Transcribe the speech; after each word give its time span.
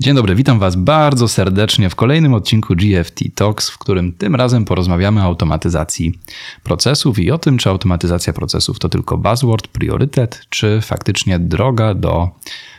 Dzień 0.00 0.14
dobry, 0.14 0.34
witam 0.34 0.58
Was 0.58 0.76
bardzo 0.76 1.28
serdecznie 1.28 1.90
w 1.90 1.94
kolejnym 1.94 2.34
odcinku 2.34 2.74
GFT 2.76 3.24
Talks, 3.34 3.70
w 3.70 3.78
którym 3.78 4.12
tym 4.12 4.34
razem 4.34 4.64
porozmawiamy 4.64 5.20
o 5.20 5.24
automatyzacji 5.24 6.18
procesów 6.62 7.18
i 7.18 7.30
o 7.30 7.38
tym, 7.38 7.58
czy 7.58 7.68
automatyzacja 7.68 8.32
procesów 8.32 8.78
to 8.78 8.88
tylko 8.88 9.18
buzzword, 9.18 9.68
priorytet, 9.68 10.46
czy 10.48 10.80
faktycznie 10.82 11.38
droga 11.38 11.94
do 11.94 12.30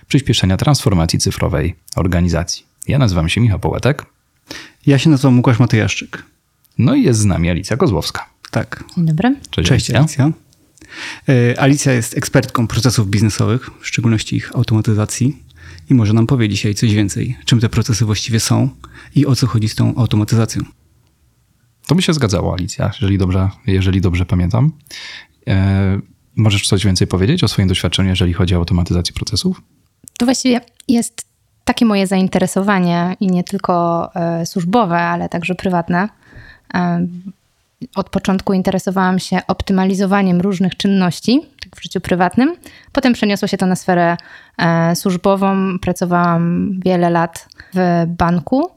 przyspieszenia 0.08 0.58
transformacji 0.58 1.20
cyfrowej 1.20 1.76
organizacji. 1.96 2.66
Ja 2.88 2.98
nazywam 2.98 3.30
się 3.30 3.42
Michał 3.42 3.60
Połetek. 3.60 4.06
Ja 4.86 5.00
się 5.00 5.10
nazywam 5.10 5.38
Łukasz 5.38 5.60
Matyjaszczyk. 5.60 6.24
No 6.78 6.96
i 6.96 7.04
jest 7.04 7.20
z 7.20 7.26
nami 7.26 7.50
Alicja 7.50 7.78
Kozłowska. 7.78 8.30
Tak. 8.52 8.84
Dzień 8.96 9.06
dobry. 9.06 9.36
Cześć, 9.50 9.70
Cześć 9.70 9.92
Alicja. 9.92 10.24
Alicja. 10.24 10.32
E, 11.30 11.60
Alicja 11.62 11.94
jest 11.94 12.18
ekspertką 12.18 12.68
procesów 12.68 13.10
biznesowych, 13.10 13.70
w 13.82 13.88
szczególności 13.88 14.36
ich 14.36 14.56
automatyzacji 14.56 15.47
i 15.90 15.94
może 15.94 16.14
nam 16.14 16.28
powie 16.28 16.50
dzisiaj 16.50 16.76
coś 16.76 16.94
więcej, 16.94 17.38
czym 17.46 17.60
te 17.60 17.70
procesy 17.70 18.06
właściwie 18.06 18.40
są 18.40 18.70
i 19.16 19.26
o 19.26 19.36
co 19.36 19.48
chodzi 19.48 19.70
z 19.70 19.76
tą 19.76 19.96
automatyzacją. 19.96 20.64
To 21.88 21.96
by 21.96 22.02
się 22.02 22.14
zgadzało, 22.14 22.54
Alicja, 22.54 22.92
jeżeli 22.94 23.18
dobrze, 23.18 23.50
jeżeli 23.68 24.02
dobrze 24.02 24.26
pamiętam. 24.26 24.72
E, 25.48 26.00
możesz 26.36 26.68
coś 26.68 26.86
więcej 26.86 27.08
powiedzieć 27.08 27.44
o 27.44 27.48
swoim 27.48 27.68
doświadczeniu, 27.68 28.10
jeżeli 28.10 28.34
chodzi 28.34 28.56
o 28.56 28.58
automatyzację 28.58 29.14
procesów? 29.14 29.62
To 30.18 30.26
właściwie 30.26 30.62
jest 30.88 31.22
takie 31.66 31.86
moje 31.86 32.08
zainteresowanie 32.08 33.16
i 33.20 33.28
nie 33.28 33.44
tylko 33.44 34.10
e, 34.16 34.46
służbowe, 34.46 35.00
ale 35.00 35.30
także 35.30 35.56
prywatne. 35.56 36.10
E, 36.74 37.08
od 37.96 38.10
początku 38.10 38.54
interesowałam 38.54 39.20
się 39.20 39.40
optymalizowaniem 39.48 40.42
różnych 40.42 40.78
czynności 40.78 41.42
w 41.76 41.84
życiu 41.84 42.02
prywatnym. 42.02 42.56
Potem 42.92 43.14
przeniosło 43.14 43.48
się 43.48 43.58
to 43.58 43.66
na 43.66 43.76
sferę 43.76 44.18
e, 44.58 44.96
służbową. 44.96 45.80
Pracowałam 45.80 46.72
wiele 46.86 47.10
lat 47.10 47.48
w 47.74 48.06
banku 48.08 48.72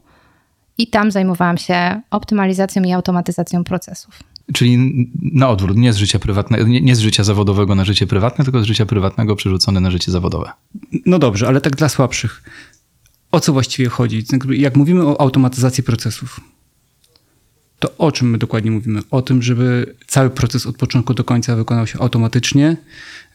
i 0.78 0.86
tam 0.86 1.10
zajmowałam 1.10 1.58
się 1.58 2.00
optymalizacją 2.10 2.82
i 2.82 2.92
automatyzacją 2.92 3.64
procesów. 3.64 4.18
Czyli 4.52 5.08
na 5.32 5.48
odwrót, 5.48 5.76
nie 5.76 5.92
z 5.92 5.96
życia 5.96 6.18
prywatnego, 6.18 6.66
nie, 6.66 6.80
nie 6.80 6.96
z 6.96 7.00
życia 7.00 7.24
zawodowego 7.24 7.74
na 7.74 7.84
życie 7.84 8.06
prywatne, 8.06 8.44
tylko 8.44 8.62
z 8.62 8.64
życia 8.64 8.86
prywatnego 8.86 9.36
przerzucone 9.36 9.80
na 9.80 9.90
życie 9.90 10.12
zawodowe. 10.12 10.50
No 11.06 11.18
dobrze, 11.18 11.48
ale 11.48 11.60
tak 11.60 11.76
dla 11.76 11.88
słabszych. 11.88 12.42
O 13.32 13.40
co 13.40 13.52
właściwie 13.52 13.88
chodzi? 13.88 14.24
Jak 14.50 14.76
mówimy 14.76 15.06
o 15.06 15.20
automatyzacji 15.20 15.84
procesów, 15.84 16.40
to 17.80 17.96
o 17.98 18.12
czym 18.12 18.30
my 18.30 18.38
dokładnie 18.38 18.70
mówimy? 18.70 19.00
O 19.10 19.22
tym, 19.22 19.42
żeby 19.42 19.94
cały 20.06 20.30
proces 20.30 20.66
od 20.66 20.76
początku 20.76 21.14
do 21.14 21.24
końca 21.24 21.56
wykonał 21.56 21.86
się 21.86 21.98
automatycznie, 21.98 22.76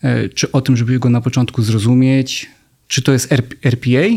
e, 0.02 0.30
czy 0.30 0.52
o 0.52 0.62
tym, 0.62 0.78
żeby 0.78 1.00
go 1.00 1.10
na 1.10 1.22
początku 1.22 1.62
zrozumieć? 1.62 2.50
Czy 2.88 3.02
to 3.02 3.12
jest 3.12 3.32
RPA, 3.64 4.08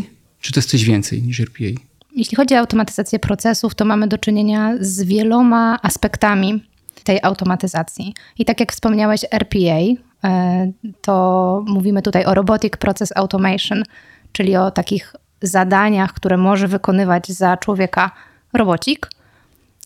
czy 0.41 0.53
to 0.53 0.59
jest 0.59 0.69
coś 0.69 0.83
więcej 0.83 1.23
niż 1.23 1.39
RPA? 1.39 1.81
Jeśli 2.15 2.37
chodzi 2.37 2.55
o 2.55 2.57
automatyzację 2.57 3.19
procesów, 3.19 3.75
to 3.75 3.85
mamy 3.85 4.07
do 4.07 4.17
czynienia 4.17 4.75
z 4.79 5.03
wieloma 5.03 5.79
aspektami 5.81 6.63
tej 7.03 7.19
automatyzacji. 7.23 8.13
I 8.37 8.45
tak 8.45 8.59
jak 8.59 8.71
wspomniałeś, 8.71 9.25
RPA, 9.31 9.79
e, 10.23 10.71
to 11.01 11.65
mówimy 11.67 12.01
tutaj 12.01 12.25
o 12.25 12.33
Robotic 12.33 12.77
Process 12.77 13.11
Automation, 13.15 13.83
czyli 14.31 14.55
o 14.55 14.71
takich 14.71 15.15
zadaniach, 15.41 16.13
które 16.13 16.37
może 16.37 16.67
wykonywać 16.67 17.27
za 17.27 17.57
człowieka 17.57 18.11
robocik, 18.53 19.09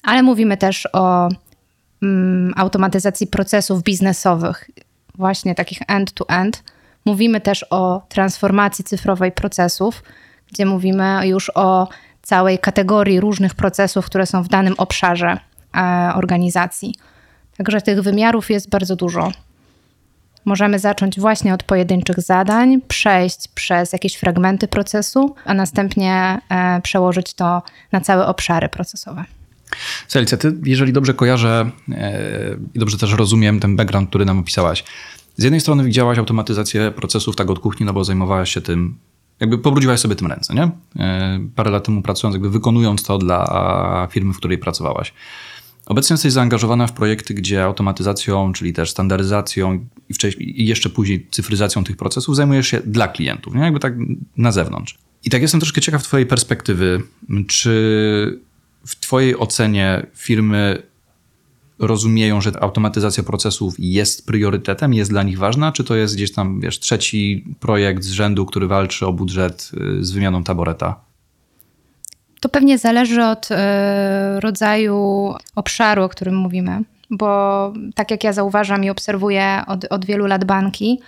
ale 0.04 0.24
mówimy 0.24 0.58
też 0.58 0.88
o 0.94 1.30
mm, 2.02 2.54
automatyzacji 2.56 3.28
procesów 3.28 3.84
biznesowych, 3.84 4.70
właśnie 5.16 5.56
takich 5.56 5.80
end-to-end. 5.88 6.64
Mówimy 7.06 7.42
też 7.42 7.66
o 7.70 8.02
transformacji 8.10 8.84
cyfrowej 8.86 9.32
procesów, 9.32 10.04
gdzie 10.52 10.66
mówimy 10.66 11.28
już 11.28 11.52
o 11.56 11.88
całej 12.22 12.60
kategorii 12.60 13.20
różnych 13.20 13.56
procesów, 13.56 14.06
które 14.06 14.26
są 14.26 14.44
w 14.44 14.48
danym 14.48 14.74
obszarze 14.78 15.38
e, 15.76 16.12
organizacji. 16.16 16.96
Także 17.58 17.82
tych 17.82 18.02
wymiarów 18.02 18.50
jest 18.50 18.70
bardzo 18.70 18.96
dużo. 18.96 19.32
Możemy 20.46 20.80
zacząć 20.80 21.20
właśnie 21.20 21.54
od 21.54 21.64
pojedynczych 21.64 22.20
zadań, 22.20 22.82
przejść 22.88 23.48
przez 23.48 23.94
jakieś 23.94 24.16
fragmenty 24.16 24.68
procesu, 24.68 25.36
a 25.46 25.54
następnie 25.54 26.40
e, 26.50 26.82
przełożyć 26.82 27.34
to 27.34 27.62
na 27.92 28.02
całe 28.02 28.28
obszary 28.28 28.70
procesowe. 28.70 29.24
Celicja, 30.08 30.38
ty, 30.38 30.54
jeżeli 30.66 30.94
dobrze 30.94 31.14
kojarzę 31.14 31.72
e, 31.92 32.58
i 32.74 32.80
dobrze 32.80 32.98
też 32.98 33.14
rozumiem 33.14 33.60
ten 33.60 33.76
background, 33.76 34.10
który 34.10 34.26
nam 34.26 34.40
opisałaś, 34.40 34.84
z 35.38 35.44
jednej 35.44 35.62
strony 35.62 35.84
widziałaś 35.84 36.18
automatyzację 36.18 36.92
procesów 36.92 37.36
tak 37.36 37.50
od 37.50 37.60
kuchni, 37.60 37.86
no 37.86 37.94
bo 37.94 38.04
zajmowałaś 38.04 38.54
się 38.54 38.62
tym, 38.62 38.98
jakby 39.40 39.58
pobrudziłaś 39.58 40.00
sobie 40.00 40.16
tym 40.16 40.28
ręce, 40.28 40.54
nie? 40.54 40.72
E, 41.00 41.40
parę 41.56 41.72
lat 41.72 41.86
temu 41.86 42.02
pracując, 42.02 42.34
jakby 42.36 42.50
wykonując 42.50 43.04
to 43.04 43.18
dla 43.18 44.08
firmy, 44.12 44.34
w 44.34 44.38
której 44.38 44.58
pracowałaś. 44.58 45.14
Obecnie 45.86 46.14
jesteś 46.14 46.32
zaangażowana 46.32 46.88
w 46.88 46.94
projekty, 46.94 47.34
gdzie 47.34 47.64
automatyzacją, 47.64 48.54
czyli 48.54 48.74
też 48.74 48.90
standaryzacją 48.90 49.86
i, 50.10 50.14
wcześniej, 50.14 50.62
i 50.62 50.66
jeszcze 50.68 50.90
później 50.90 51.28
cyfryzacją 51.32 51.84
tych 51.84 51.98
procesów 51.98 52.36
zajmujesz 52.36 52.68
się 52.68 52.82
dla 52.86 53.08
klientów, 53.08 53.56
nie? 53.56 53.62
jakby 53.62 53.80
tak 53.80 53.94
na 54.38 54.52
zewnątrz. 54.52 54.98
I 55.26 55.30
tak 55.30 55.42
jestem 55.42 55.60
troszkę 55.60 55.82
ciekaw 55.82 56.04
Twojej 56.04 56.26
perspektywy, 56.26 57.02
czy 57.48 58.40
w 58.86 59.00
Twojej 59.00 59.38
ocenie 59.38 60.06
firmy 60.16 60.84
rozumieją, 61.80 62.42
że 62.42 62.52
automatyzacja 62.62 63.24
procesów 63.24 63.76
jest 63.80 64.26
priorytetem, 64.26 64.94
jest 64.94 65.12
dla 65.12 65.24
nich 65.24 65.38
ważna, 65.38 65.72
czy 65.72 65.84
to 65.84 65.96
jest 65.96 66.16
gdzieś 66.16 66.32
tam, 66.34 66.60
wiesz, 66.62 66.80
trzeci 66.80 67.46
projekt 67.60 68.04
z 68.04 68.12
rzędu, 68.12 68.46
który 68.46 68.68
walczy 68.68 69.06
o 69.08 69.14
budżet 69.14 69.72
y, 70.00 70.06
z 70.06 70.12
wymianą 70.12 70.44
taboreta? 70.44 71.00
To 72.40 72.50
pewnie 72.50 72.78
zależy 72.78 73.24
od 73.24 73.52
y, 73.52 73.56
rodzaju 74.40 75.34
obszaru, 75.56 76.04
o 76.04 76.10
którym 76.10 76.36
mówimy, 76.36 76.84
bo 77.10 77.74
tak 77.96 78.12
jak 78.12 78.24
ja 78.24 78.34
zauważam 78.34 78.84
i 78.84 78.90
obserwuję 78.90 79.62
od, 79.68 79.86
od 79.86 80.06
wielu 80.06 80.26
lat 80.26 80.46
banki, 80.46 81.00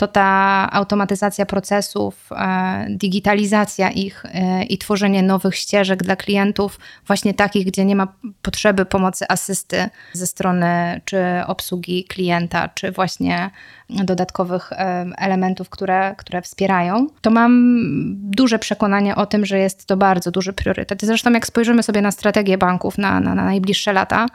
to 0.00 0.08
ta 0.08 0.68
automatyzacja 0.72 1.46
procesów, 1.46 2.30
e, 2.32 2.86
digitalizacja 2.90 3.90
ich 3.90 4.24
e, 4.24 4.62
i 4.64 4.78
tworzenie 4.78 5.22
nowych 5.22 5.56
ścieżek 5.56 6.02
dla 6.02 6.16
klientów, 6.16 6.80
właśnie 7.06 7.34
takich, 7.34 7.66
gdzie 7.66 7.84
nie 7.84 7.96
ma 7.96 8.08
potrzeby 8.42 8.84
pomocy 8.84 9.24
asysty 9.28 9.88
ze 10.12 10.26
strony 10.26 11.00
czy 11.04 11.18
obsługi 11.46 12.04
klienta, 12.04 12.68
czy 12.68 12.92
właśnie 12.92 13.50
dodatkowych 13.90 14.72
e, 14.72 15.06
elementów, 15.18 15.68
które, 15.68 16.14
które 16.18 16.42
wspierają, 16.42 17.06
to 17.20 17.30
mam 17.30 17.74
duże 18.16 18.58
przekonanie 18.58 19.16
o 19.16 19.26
tym, 19.26 19.46
że 19.46 19.58
jest 19.58 19.86
to 19.86 19.96
bardzo 19.96 20.30
duży 20.30 20.52
priorytet. 20.52 21.02
Zresztą, 21.02 21.32
jak 21.32 21.46
spojrzymy 21.46 21.82
sobie 21.82 22.02
na 22.02 22.10
strategię 22.10 22.58
banków 22.58 22.98
na, 22.98 23.20
na, 23.20 23.34
na 23.34 23.44
najbliższe 23.44 23.92
lata, 23.92 24.26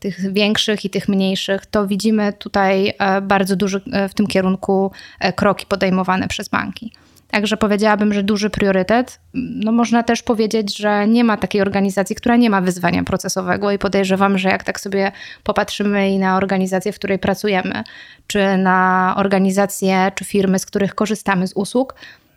tych 0.00 0.32
większych 0.32 0.84
i 0.84 0.90
tych 0.90 1.08
mniejszych, 1.08 1.66
to 1.66 1.86
widzimy 1.86 2.32
tutaj 2.32 2.94
e, 2.98 3.20
bardzo 3.20 3.56
duży 3.56 3.80
e, 3.92 4.08
w 4.08 4.14
tym 4.14 4.26
kierunku 4.26 4.92
e, 5.20 5.32
kroki 5.32 5.66
podejmowane 5.66 6.28
przez 6.28 6.48
banki. 6.48 6.92
Także 7.30 7.56
powiedziałabym, 7.56 8.12
że 8.12 8.22
duży 8.22 8.50
priorytet. 8.50 9.20
No 9.34 9.72
można 9.72 10.02
też 10.02 10.22
powiedzieć, 10.22 10.76
że 10.76 11.08
nie 11.08 11.24
ma 11.24 11.36
takiej 11.36 11.60
organizacji, 11.60 12.16
która 12.16 12.36
nie 12.36 12.50
ma 12.50 12.60
wyzwania 12.60 13.04
procesowego 13.04 13.72
i 13.72 13.78
podejrzewam, 13.78 14.38
że 14.38 14.48
jak 14.48 14.64
tak 14.64 14.80
sobie 14.80 15.12
popatrzymy 15.44 16.10
i 16.10 16.18
na 16.18 16.36
organizację, 16.36 16.92
w 16.92 16.98
której 16.98 17.18
pracujemy, 17.18 17.84
czy 18.26 18.56
na 18.56 19.14
organizacje, 19.16 20.12
czy 20.14 20.24
firmy, 20.24 20.58
z 20.58 20.66
których 20.66 20.94
korzystamy 20.94 21.46
z 21.46 21.52
usług, 21.52 21.94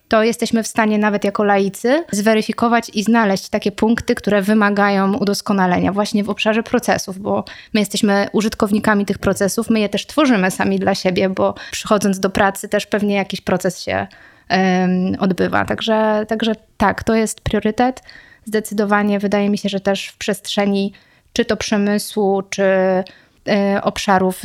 to 0.10 0.24
jesteśmy 0.24 0.64
w 0.64 0.68
stanie 0.68 0.98
nawet 0.98 1.24
jako 1.24 1.44
laicy 1.44 2.04
zweryfikować 2.12 2.92
i 2.94 3.04
znaleźć 3.04 3.50
takie 3.50 3.72
punkty, 3.72 4.16
które 4.16 4.42
wymagają 4.42 5.18
udoskonalenia 5.18 5.92
właśnie 5.92 6.24
w 6.24 6.30
obszarze 6.30 6.64
procesów, 6.64 7.20
bo 7.20 7.44
my 7.74 7.80
jesteśmy 7.80 8.28
użytkownikami 8.32 9.06
tych 9.06 9.18
procesów, 9.18 9.70
my 9.70 9.80
je 9.80 9.90
też 9.90 10.08
tworzymy 10.08 10.52
sami 10.52 10.80
dla 10.80 10.96
siebie, 10.96 11.30
bo 11.30 11.56
przychodząc 11.72 12.20
do 12.20 12.30
pracy 12.30 12.70
też 12.70 12.86
pewnie 12.86 13.16
jakiś 13.16 13.42
proces 13.42 13.82
się 13.82 14.08
um, 14.50 15.16
odbywa. 15.20 15.66
Także, 15.66 16.26
także 16.28 16.52
tak, 16.78 17.04
to 17.04 17.16
jest 17.16 17.42
priorytet. 17.42 18.04
Zdecydowanie 18.46 19.20
wydaje 19.20 19.50
mi 19.50 19.58
się, 19.58 19.70
że 19.70 19.80
też 19.80 20.08
w 20.08 20.18
przestrzeni 20.18 20.94
czy 21.34 21.46
to 21.46 21.58
przemysłu, 21.58 22.42
czy 22.42 22.64
y, 22.64 23.82
obszarów 23.82 24.42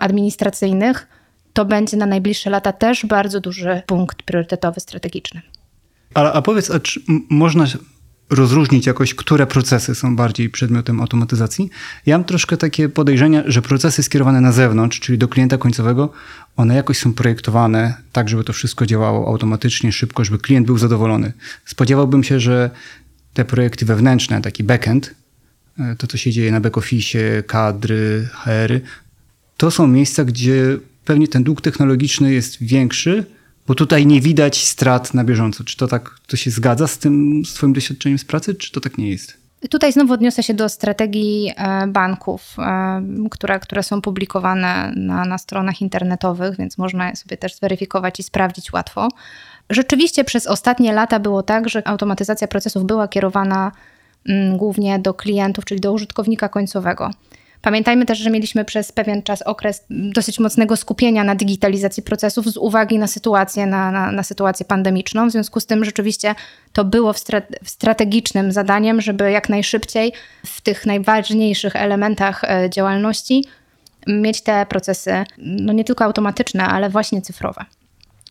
administracyjnych, 0.00 1.06
to 1.52 1.64
będzie 1.64 1.96
na 1.96 2.06
najbliższe 2.06 2.50
lata 2.50 2.72
też 2.72 3.06
bardzo 3.06 3.40
duży 3.40 3.82
punkt 3.86 4.22
priorytetowy, 4.22 4.80
strategiczny. 4.80 5.42
A, 6.14 6.32
a 6.32 6.42
powiedz, 6.42 6.70
a 6.70 6.80
czy 6.80 7.00
można 7.30 7.66
rozróżnić 8.30 8.86
jakoś, 8.86 9.14
które 9.14 9.46
procesy 9.46 9.94
są 9.94 10.16
bardziej 10.16 10.50
przedmiotem 10.50 11.00
automatyzacji? 11.00 11.70
Ja 12.06 12.18
mam 12.18 12.24
troszkę 12.24 12.56
takie 12.56 12.88
podejrzenia, 12.88 13.42
że 13.46 13.62
procesy 13.62 14.02
skierowane 14.02 14.40
na 14.40 14.52
zewnątrz, 14.52 15.00
czyli 15.00 15.18
do 15.18 15.28
klienta 15.28 15.58
końcowego, 15.58 16.12
one 16.56 16.74
jakoś 16.74 16.98
są 16.98 17.12
projektowane 17.14 17.94
tak, 18.12 18.28
żeby 18.28 18.44
to 18.44 18.52
wszystko 18.52 18.86
działało 18.86 19.28
automatycznie, 19.28 19.92
szybko, 19.92 20.24
żeby 20.24 20.38
klient 20.38 20.66
był 20.66 20.78
zadowolony. 20.78 21.32
Spodziewałbym 21.64 22.24
się, 22.24 22.40
że 22.40 22.70
te 23.34 23.44
projekty 23.44 23.84
wewnętrzne, 23.86 24.42
taki 24.42 24.64
backend, 24.64 25.14
e, 25.78 25.96
to 25.96 26.06
co 26.06 26.16
się 26.16 26.32
dzieje 26.32 26.52
na 26.52 26.60
back-office, 26.60 27.42
kadry, 27.46 28.28
HR, 28.32 28.80
to 29.56 29.70
są 29.70 29.86
miejsca, 29.86 30.24
gdzie 30.24 30.78
pewnie 31.08 31.28
ten 31.28 31.42
dług 31.44 31.60
technologiczny 31.60 32.32
jest 32.32 32.62
większy, 32.62 33.24
Bo 33.66 33.74
tutaj 33.74 34.06
nie 34.06 34.20
widać 34.20 34.64
strat 34.64 35.14
na 35.14 35.24
bieżąco. 35.24 35.64
Czy 35.64 35.76
to 35.76 35.86
tak 35.86 36.10
to 36.26 36.36
się 36.36 36.50
zgadza 36.50 36.86
z 36.86 36.98
tym 36.98 37.42
z 37.44 37.54
twoim 37.54 37.72
doświadczeniem 37.72 38.18
z 38.18 38.24
pracy, 38.24 38.54
czy 38.54 38.72
to 38.72 38.80
tak 38.80 38.98
nie 38.98 39.10
jest? 39.10 39.36
Tutaj 39.70 39.92
znowu 39.92 40.12
odniosę 40.12 40.42
się 40.42 40.54
do 40.54 40.68
strategii 40.68 41.52
e, 41.56 41.86
banków, 41.86 42.56
e, 42.58 43.02
które, 43.30 43.60
które 43.60 43.82
są 43.82 44.00
publikowane 44.00 44.92
na, 44.96 45.24
na 45.24 45.38
stronach 45.38 45.80
internetowych, 45.80 46.56
więc 46.56 46.78
można 46.78 47.10
je 47.10 47.16
sobie 47.16 47.36
też 47.36 47.54
zweryfikować 47.54 48.20
i 48.20 48.22
sprawdzić 48.22 48.72
łatwo. 48.72 49.08
Rzeczywiście 49.70 50.24
przez 50.24 50.46
ostatnie 50.46 50.92
lata 50.92 51.20
było 51.20 51.42
tak, 51.42 51.68
że 51.68 51.88
automatyzacja 51.88 52.48
procesów 52.48 52.84
była 52.84 53.08
kierowana 53.08 53.72
mm, 54.28 54.56
głównie 54.56 54.98
do 54.98 55.14
klientów, 55.14 55.64
czyli 55.64 55.80
do 55.80 55.92
użytkownika 55.92 56.48
końcowego. 56.48 57.10
Pamiętajmy 57.62 58.06
też, 58.06 58.18
że 58.18 58.30
mieliśmy 58.30 58.64
przez 58.64 58.92
pewien 58.92 59.22
czas 59.22 59.42
okres 59.42 59.84
dosyć 59.90 60.38
mocnego 60.38 60.76
skupienia 60.76 61.24
na 61.24 61.34
digitalizacji 61.34 62.02
procesów 62.02 62.46
z 62.46 62.56
uwagi 62.56 62.98
na 62.98 63.06
sytuację, 63.06 63.66
na, 63.66 63.90
na, 63.90 64.12
na 64.12 64.22
sytuację 64.22 64.66
pandemiczną. 64.66 65.28
W 65.28 65.32
związku 65.32 65.60
z 65.60 65.66
tym 65.66 65.84
rzeczywiście 65.84 66.34
to 66.72 66.84
było 66.84 67.12
w 67.12 67.18
strategicznym 67.64 68.52
zadaniem, 68.52 69.00
żeby 69.00 69.30
jak 69.30 69.48
najszybciej 69.48 70.12
w 70.46 70.60
tych 70.60 70.86
najważniejszych 70.86 71.76
elementach 71.76 72.44
e, 72.44 72.70
działalności 72.70 73.44
mieć 74.06 74.42
te 74.42 74.66
procesy 74.66 75.24
no 75.38 75.72
nie 75.72 75.84
tylko 75.84 76.04
automatyczne, 76.04 76.64
ale 76.64 76.90
właśnie 76.90 77.22
cyfrowe. 77.22 77.64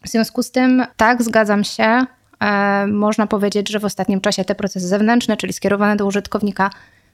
W 0.03 0.09
związku 0.09 0.43
z 0.43 0.51
tym, 0.51 0.85
tak, 0.97 1.23
zgadzam 1.23 1.63
się. 1.63 2.05
E, 2.39 2.87
można 2.87 3.27
powiedzieć, 3.27 3.69
że 3.69 3.79
w 3.79 3.85
ostatnim 3.85 4.21
czasie 4.21 4.45
te 4.45 4.55
procesy 4.55 4.87
zewnętrzne, 4.87 5.37
czyli 5.37 5.53
skierowane 5.53 5.95
do 5.95 6.05
użytkownika, 6.05 6.69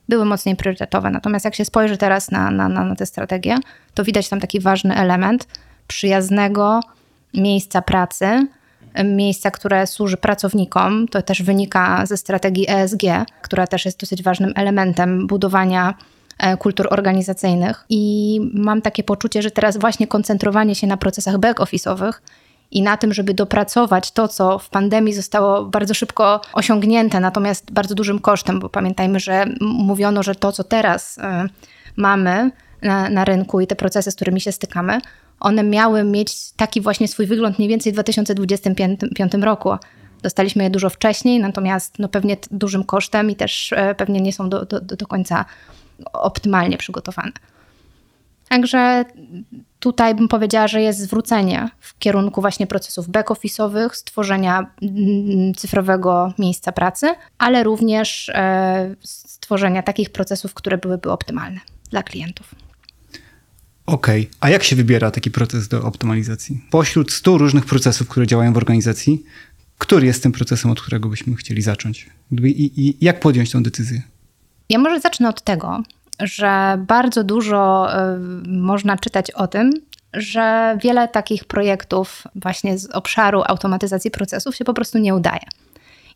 były 0.10 0.26
mocniej 0.26 0.56
priorytetowe. 0.56 1.10
Natomiast 1.10 1.46
jak 1.46 1.56
się 1.56 1.66
spojrzy 1.66 1.98
teraz 1.98 2.32
na, 2.32 2.52
na, 2.52 2.70
na 2.70 2.96
tę 2.96 3.06
strategię, 3.06 3.58
to 3.94 4.04
widać 4.04 4.30
tam 4.30 4.40
taki 4.40 4.60
ważny 4.60 4.96
element 4.96 5.48
przyjaznego 5.88 6.80
miejsca 7.34 7.82
pracy, 7.82 8.48
miejsca, 9.04 9.52
które 9.52 9.88
służy 9.88 10.18
pracownikom. 10.18 11.08
To 11.08 11.22
też 11.22 11.44
wynika 11.44 12.06
ze 12.06 12.18
strategii 12.18 12.66
ESG, 12.70 13.02
która 13.42 13.68
też 13.68 13.86
jest 13.86 14.00
dosyć 14.00 14.24
ważnym 14.24 14.54
elementem 14.56 15.28
budowania 15.28 15.94
e, 16.38 16.58
kultur 16.58 16.88
organizacyjnych. 16.92 17.86
I 17.90 18.40
mam 18.54 18.82
takie 18.82 19.04
poczucie, 19.04 19.42
że 19.42 19.52
teraz 19.52 19.78
właśnie 19.78 20.08
koncentrowanie 20.08 20.76
się 20.76 20.88
na 20.88 20.98
procesach 20.98 21.36
back-office'owych 21.36 22.14
i 22.74 22.82
na 22.82 22.98
tym, 22.98 23.14
żeby 23.14 23.34
dopracować 23.34 24.12
to, 24.12 24.28
co 24.28 24.60
w 24.60 24.70
pandemii 24.70 25.14
zostało 25.14 25.66
bardzo 25.66 25.94
szybko 25.94 26.42
osiągnięte, 26.54 27.20
natomiast 27.20 27.72
bardzo 27.72 27.96
dużym 27.96 28.20
kosztem, 28.20 28.60
bo 28.60 28.70
pamiętajmy, 28.70 29.20
że 29.20 29.46
mówiono, 29.62 30.24
że 30.24 30.36
to, 30.36 30.52
co 30.52 30.64
teraz 30.64 31.18
y, 31.18 31.22
mamy 31.96 32.52
na, 32.82 33.10
na 33.10 33.26
rynku 33.26 33.60
i 33.60 33.68
te 33.68 33.76
procesy, 33.76 34.12
z 34.12 34.16
którymi 34.16 34.42
się 34.42 34.52
stykamy, 34.52 35.00
one 35.40 35.64
miały 35.64 36.04
mieć 36.04 36.52
taki 36.52 36.82
właśnie 36.82 37.08
swój 37.08 37.26
wygląd 37.26 37.60
mniej 37.60 37.70
więcej 37.70 37.92
w 37.92 37.96
2025 37.96 39.34
roku. 39.34 39.70
Dostaliśmy 40.22 40.64
je 40.64 40.70
dużo 40.70 40.90
wcześniej, 40.90 41.40
natomiast 41.40 42.00
no 42.00 42.10
pewnie 42.10 42.38
dużym 42.52 42.84
kosztem 42.84 43.30
i 43.30 43.36
też 43.36 43.74
e, 43.74 43.96
pewnie 43.96 44.22
nie 44.22 44.34
są 44.34 44.50
do, 44.50 44.66
do, 44.66 44.82
do 44.82 45.08
końca 45.08 45.46
optymalnie 46.14 46.78
przygotowane. 46.78 47.32
Także 48.54 49.06
tutaj 49.80 50.16
bym 50.16 50.28
powiedziała, 50.28 50.68
że 50.68 50.82
jest 50.82 51.00
zwrócenie 51.00 51.70
w 51.80 51.98
kierunku 52.00 52.42
właśnie 52.42 52.68
procesów 52.68 53.10
back-office'owych, 53.10 53.90
stworzenia 53.94 54.72
mm, 54.82 55.54
cyfrowego 55.54 56.34
miejsca 56.40 56.72
pracy, 56.72 57.16
ale 57.38 57.64
również 57.64 58.30
e, 58.30 58.96
stworzenia 59.04 59.84
takich 59.84 60.10
procesów, 60.10 60.54
które 60.54 60.78
byłyby 60.78 61.12
optymalne 61.12 61.60
dla 61.90 62.04
klientów. 62.04 62.56
Okej, 63.86 64.22
okay. 64.22 64.38
a 64.40 64.50
jak 64.50 64.64
się 64.64 64.76
wybiera 64.76 65.12
taki 65.12 65.32
proces 65.32 65.68
do 65.68 65.84
optymalizacji? 65.84 66.62
Pośród 66.70 67.12
100 67.12 67.38
różnych 67.38 67.66
procesów, 67.66 68.08
które 68.08 68.28
działają 68.28 68.54
w 68.54 68.58
organizacji, 68.58 69.24
który 69.78 70.06
jest 70.06 70.24
tym 70.24 70.32
procesem, 70.32 70.72
od 70.72 70.82
którego 70.82 71.10
byśmy 71.10 71.36
chcieli 71.36 71.62
zacząć? 71.62 72.10
I, 72.32 72.72
i 72.88 73.06
jak 73.06 73.20
podjąć 73.20 73.52
tę 73.52 73.62
decyzję? 73.64 74.02
Ja 74.70 74.80
może 74.80 75.00
zacznę 75.00 75.30
od 75.30 75.44
tego, 75.44 75.84
że 76.20 76.78
bardzo 76.88 77.24
dużo 77.24 77.90
y, 77.94 78.20
można 78.48 78.98
czytać 78.98 79.32
o 79.32 79.48
tym, 79.48 79.72
że 80.14 80.78
wiele 80.82 81.08
takich 81.08 81.46
projektów 81.46 82.24
właśnie 82.36 82.78
z 82.78 82.86
obszaru 82.86 83.44
automatyzacji 83.46 84.12
procesów 84.12 84.56
się 84.56 84.66
po 84.66 84.74
prostu 84.74 84.98
nie 84.98 85.16
udaje. 85.16 85.46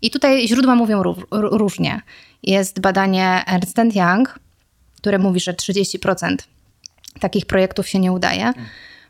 I 0.02 0.12
tutaj 0.12 0.48
źródła 0.48 0.76
mówią 0.76 1.04
różnie. 1.32 2.02
Jest 2.44 2.80
badanie 2.80 3.44
Ernst 3.48 3.78
Young, 3.96 4.40
które 4.98 5.20
mówi, 5.20 5.40
że 5.40 5.54
30% 5.54 6.36
takich 7.20 7.46
projektów 7.46 7.88
się 7.88 8.00
nie 8.00 8.12
udaje. 8.12 8.54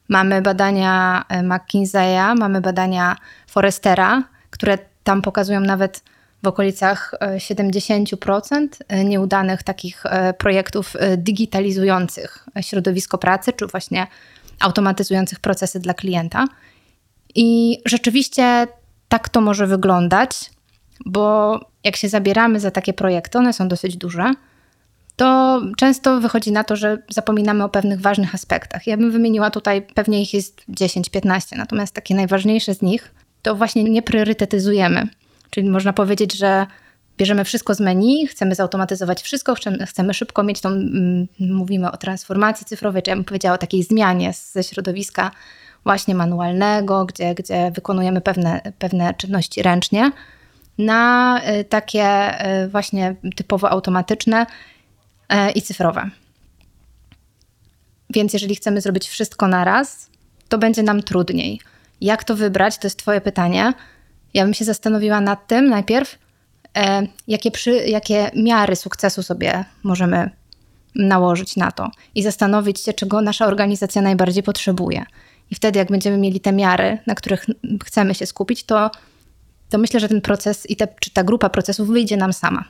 Mamy 0.10 0.42
badania 0.42 1.26
y, 1.32 1.36
McKinsey'a, 1.36 2.38
mamy 2.38 2.62
badania 2.62 3.16
Forestera, 3.48 4.24
które 4.50 4.78
tam 5.04 5.22
pokazują 5.22 5.60
nawet 5.60 6.04
w 6.48 6.50
okolicach 6.50 7.14
70% 7.38 8.68
e, 8.80 8.86
e, 8.88 9.06
nieudanych 9.06 9.64
takich 9.64 10.06
e, 10.06 10.34
projektów 10.34 10.94
digitalizujących 11.18 12.46
środowisko 12.62 13.18
pracy, 13.18 13.54
czy 13.54 13.68
właśnie 13.68 14.08
automatyzujących 14.60 15.40
procesy 15.40 15.80
dla 15.80 15.94
klienta. 15.94 16.46
I 17.36 17.78
rzeczywiście 17.86 18.68
tak 19.10 19.30
to 19.30 19.42
może 19.42 19.68
wyglądać, 19.68 20.52
bo 21.06 21.60
jak 21.84 21.96
się 21.96 22.10
zabieramy 22.10 22.60
za 22.60 22.72
takie 22.72 22.94
projekty, 22.94 23.38
one 23.38 23.54
są 23.54 23.68
dosyć 23.68 23.98
duże, 23.98 24.34
to 25.16 25.62
często 25.78 26.22
wychodzi 26.22 26.52
na 26.52 26.64
to, 26.64 26.76
że 26.76 26.98
zapominamy 27.10 27.64
o 27.64 27.70
pewnych 27.70 28.02
ważnych 28.02 28.36
aspektach. 28.36 28.88
Ja 28.88 28.98
bym 28.98 29.12
wymieniła 29.12 29.50
tutaj, 29.52 29.82
pewnie 29.82 30.22
ich 30.22 30.34
jest 30.34 30.62
10-15, 30.70 31.58
natomiast 31.58 31.94
takie 31.94 32.16
najważniejsze 32.16 32.74
z 32.74 32.82
nich 32.82 33.14
to 33.42 33.56
właśnie 33.56 33.84
nie 33.84 34.02
priorytetyzujemy 34.02 35.08
Czyli 35.50 35.70
można 35.70 35.94
powiedzieć, 35.94 36.38
że 36.38 36.66
bierzemy 37.18 37.44
wszystko 37.44 37.74
z 37.74 37.80
menu, 37.80 38.28
chcemy 38.28 38.56
zautomatyzować 38.56 39.22
wszystko, 39.22 39.56
chcemy 39.86 40.14
szybko 40.14 40.44
mieć 40.44 40.62
tą, 40.62 40.70
mm, 40.70 41.28
mówimy 41.40 41.92
o 41.92 41.98
transformacji 41.98 42.66
cyfrowej, 42.66 43.04
czy 43.04 43.10
ja 43.10 43.16
bym 43.16 43.26
powiedziała 43.26 43.56
o 43.56 43.58
takiej 43.58 43.84
zmianie 43.84 44.34
ze 44.34 44.64
środowiska 44.64 45.32
właśnie 45.84 46.16
manualnego, 46.16 47.06
gdzie, 47.06 47.36
gdzie 47.36 47.72
wykonujemy 47.72 48.22
pewne, 48.22 48.62
pewne 48.80 49.14
czynności 49.14 49.62
ręcznie, 49.62 50.12
na 50.78 51.42
y, 51.60 51.64
takie 51.64 52.38
y, 52.64 52.68
właśnie 52.68 53.16
typowo 53.36 53.70
automatyczne 53.70 54.46
y, 54.46 55.52
i 55.52 55.62
cyfrowe. 55.62 56.10
Więc 58.10 58.34
jeżeli 58.34 58.56
chcemy 58.56 58.82
zrobić 58.82 59.08
wszystko 59.08 59.48
naraz, 59.48 60.10
to 60.50 60.58
będzie 60.58 60.84
nam 60.84 61.04
trudniej. 61.04 61.62
Jak 62.02 62.24
to 62.24 62.36
wybrać? 62.36 62.78
To 62.78 62.88
jest 62.88 63.00
Twoje 63.00 63.22
pytanie. 63.22 63.74
Ja 64.34 64.44
bym 64.44 64.54
się 64.54 64.66
zastanowiła 64.66 65.22
nad 65.22 65.48
tym 65.48 65.70
najpierw, 65.70 66.20
e, 66.78 67.08
jakie, 67.28 67.52
przy, 67.52 67.72
jakie 67.72 68.32
miary 68.36 68.76
sukcesu 68.76 69.24
sobie 69.24 69.66
możemy 69.84 70.30
nałożyć 70.96 71.56
na 71.56 71.72
to 71.72 71.92
i 72.16 72.24
zastanowić 72.24 72.80
się, 72.80 72.94
czego 72.94 73.22
nasza 73.22 73.46
organizacja 73.46 74.02
najbardziej 74.02 74.44
potrzebuje. 74.44 75.06
I 75.52 75.56
wtedy, 75.56 75.80
jak 75.80 75.88
będziemy 75.92 76.18
mieli 76.18 76.40
te 76.40 76.54
miary, 76.54 76.98
na 77.08 77.16
których 77.16 77.46
chcemy 77.86 78.16
się 78.16 78.26
skupić, 78.26 78.64
to, 78.64 78.92
to 79.70 79.78
myślę, 79.78 80.00
że 80.00 80.10
ten 80.10 80.22
proces 80.22 80.70
i 80.70 80.76
te, 80.76 80.88
czy 81.00 81.12
ta 81.12 81.24
grupa 81.24 81.50
procesów 81.50 81.88
wyjdzie 81.88 82.18
nam 82.18 82.34
sama. 82.34 82.64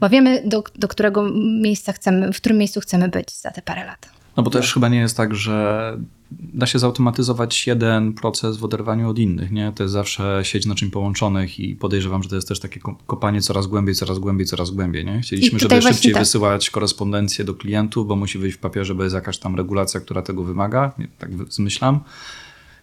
Bo 0.00 0.08
wiemy, 0.08 0.42
do, 0.46 0.64
do 0.76 0.88
którego 0.88 1.30
miejsca 1.62 1.92
chcemy, 1.92 2.32
w 2.32 2.36
którym 2.36 2.58
miejscu 2.58 2.80
chcemy 2.80 3.08
być 3.08 3.30
za 3.30 3.50
te 3.50 3.62
parę 3.62 3.84
lat. 3.84 4.08
No 4.36 4.42
bo 4.42 4.50
też 4.50 4.74
chyba 4.74 4.88
nie 4.88 4.98
jest 4.98 5.16
tak, 5.16 5.34
że 5.34 5.96
da 6.30 6.66
się 6.66 6.78
zautomatyzować 6.78 7.66
jeden 7.66 8.12
proces 8.12 8.56
w 8.56 8.64
oderwaniu 8.64 9.10
od 9.10 9.18
innych, 9.18 9.50
nie? 9.50 9.72
To 9.76 9.82
jest 9.82 9.92
zawsze 9.92 10.40
sieć 10.42 10.66
naczyń 10.66 10.90
połączonych 10.90 11.60
i 11.60 11.76
podejrzewam, 11.76 12.22
że 12.22 12.28
to 12.28 12.34
jest 12.34 12.48
też 12.48 12.60
takie 12.60 12.80
kopanie 13.06 13.40
coraz 13.40 13.66
głębiej, 13.66 13.94
coraz 13.94 14.18
głębiej, 14.18 14.46
coraz 14.46 14.70
głębiej, 14.70 15.04
nie? 15.04 15.20
Chcieliśmy, 15.20 15.58
żeby 15.58 15.82
szybciej 15.82 16.12
tak. 16.12 16.22
wysyłać 16.22 16.70
korespondencję 16.70 17.44
do 17.44 17.54
klientów, 17.54 18.06
bo 18.06 18.16
musi 18.16 18.38
wyjść 18.38 18.56
w 18.56 18.60
papierze, 18.60 18.94
bo 18.94 19.02
jest 19.02 19.14
jakaś 19.14 19.38
tam 19.38 19.56
regulacja, 19.56 20.00
która 20.00 20.22
tego 20.22 20.44
wymaga, 20.44 20.92
tak 21.18 21.30
zmyślam. 21.52 22.00